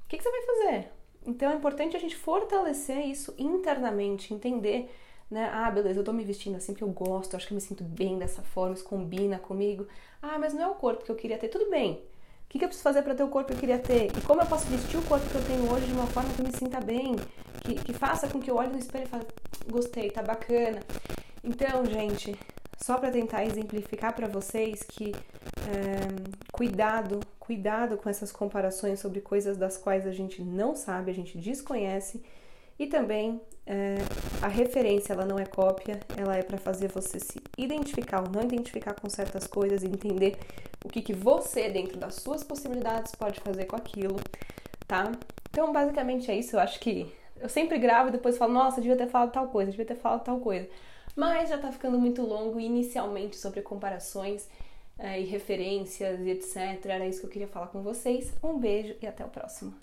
o 0.05 0.07
que, 0.07 0.17
que 0.17 0.23
você 0.23 0.29
vai 0.29 0.41
fazer? 0.43 0.91
Então 1.25 1.49
é 1.49 1.55
importante 1.55 1.97
a 1.97 1.99
gente 1.99 2.15
fortalecer 2.15 2.99
isso 3.07 3.33
internamente, 3.35 4.35
entender, 4.35 4.93
né? 5.31 5.49
Ah, 5.51 5.71
beleza, 5.71 5.99
eu 5.99 6.03
tô 6.03 6.13
me 6.13 6.23
vestindo 6.23 6.57
assim 6.57 6.73
porque 6.73 6.83
eu 6.83 6.89
gosto, 6.89 7.35
acho 7.35 7.47
que 7.47 7.53
eu 7.53 7.55
me 7.55 7.61
sinto 7.61 7.83
bem 7.83 8.19
dessa 8.19 8.43
forma, 8.43 8.75
isso 8.75 8.83
combina 8.83 9.39
comigo. 9.39 9.87
Ah, 10.21 10.37
mas 10.37 10.53
não 10.53 10.61
é 10.61 10.67
o 10.67 10.75
corpo 10.75 11.03
que 11.03 11.09
eu 11.09 11.15
queria 11.15 11.39
ter. 11.39 11.47
Tudo 11.47 11.71
bem. 11.71 11.93
O 12.45 12.49
que, 12.53 12.59
que 12.59 12.65
eu 12.65 12.69
preciso 12.69 12.83
fazer 12.83 13.01
para 13.01 13.15
ter 13.15 13.23
o 13.23 13.29
corpo 13.29 13.47
que 13.47 13.55
eu 13.55 13.59
queria 13.59 13.79
ter? 13.79 14.15
E 14.15 14.21
como 14.21 14.41
eu 14.41 14.45
posso 14.45 14.67
vestir 14.67 14.97
o 14.97 15.05
corpo 15.05 15.27
que 15.27 15.35
eu 15.35 15.43
tenho 15.43 15.73
hoje 15.73 15.87
de 15.87 15.93
uma 15.93 16.05
forma 16.05 16.31
que 16.35 16.39
eu 16.39 16.45
me 16.45 16.55
sinta 16.55 16.79
bem? 16.79 17.15
Que, 17.63 17.73
que 17.73 17.93
faça 17.93 18.27
com 18.27 18.39
que 18.39 18.51
eu 18.51 18.57
olhe 18.57 18.71
no 18.71 18.77
espelho 18.77 19.05
e 19.05 19.07
fale, 19.07 19.25
gostei, 19.71 20.11
tá 20.11 20.21
bacana. 20.21 20.81
Então, 21.43 21.83
gente, 21.83 22.37
só 22.77 22.97
para 22.97 23.11
tentar 23.11 23.45
exemplificar 23.45 24.13
para 24.13 24.27
vocês 24.27 24.83
que 24.83 25.11
é, 25.11 26.33
cuidado, 26.51 27.19
cuidado 27.39 27.97
com 27.97 28.09
essas 28.09 28.31
comparações 28.31 28.99
sobre 28.99 29.21
coisas 29.21 29.57
das 29.57 29.77
quais 29.77 30.05
a 30.05 30.11
gente 30.11 30.41
não 30.41 30.75
sabe, 30.75 31.11
a 31.11 31.13
gente 31.13 31.37
desconhece 31.37 32.21
e 32.77 32.87
também 32.87 33.41
é, 33.65 33.97
a 34.41 34.47
referência 34.47 35.13
ela 35.13 35.25
não 35.25 35.39
é 35.39 35.45
cópia, 35.45 35.99
ela 36.17 36.35
é 36.35 36.43
para 36.43 36.57
fazer 36.57 36.89
você 36.89 37.19
se 37.19 37.41
identificar 37.57 38.21
ou 38.21 38.29
não 38.29 38.41
identificar 38.41 38.93
com 38.93 39.09
certas 39.09 39.47
coisas 39.47 39.83
e 39.83 39.87
entender 39.87 40.37
o 40.83 40.89
que, 40.89 41.01
que 41.01 41.13
você, 41.13 41.69
dentro 41.69 41.97
das 41.97 42.15
suas 42.15 42.43
possibilidades, 42.43 43.15
pode 43.15 43.39
fazer 43.39 43.65
com 43.65 43.75
aquilo, 43.75 44.19
tá? 44.85 45.11
Então, 45.49 45.71
basicamente 45.71 46.29
é 46.29 46.35
isso. 46.35 46.55
Eu 46.55 46.59
acho 46.59 46.79
que 46.79 47.09
eu 47.39 47.47
sempre 47.47 47.77
gravo 47.77 48.09
e 48.09 48.11
depois 48.11 48.37
falo, 48.37 48.53
nossa, 48.53 48.81
devia 48.81 48.97
ter 48.97 49.07
falado 49.07 49.31
tal 49.31 49.47
coisa, 49.47 49.71
devia 49.71 49.85
ter 49.85 49.95
falado 49.95 50.23
tal 50.23 50.39
coisa. 50.39 50.67
Mas 51.15 51.49
já 51.49 51.57
tá 51.57 51.71
ficando 51.71 51.99
muito 51.99 52.21
longo 52.21 52.59
inicialmente 52.59 53.35
sobre 53.35 53.61
comparações 53.61 54.49
é, 54.97 55.19
e 55.19 55.25
referências 55.25 56.19
e 56.21 56.29
etc. 56.29 56.85
Era 56.85 57.07
isso 57.07 57.19
que 57.19 57.25
eu 57.27 57.31
queria 57.31 57.47
falar 57.47 57.67
com 57.67 57.81
vocês. 57.81 58.33
Um 58.43 58.57
beijo 58.57 58.95
e 59.01 59.07
até 59.07 59.23
o 59.25 59.29
próximo. 59.29 59.73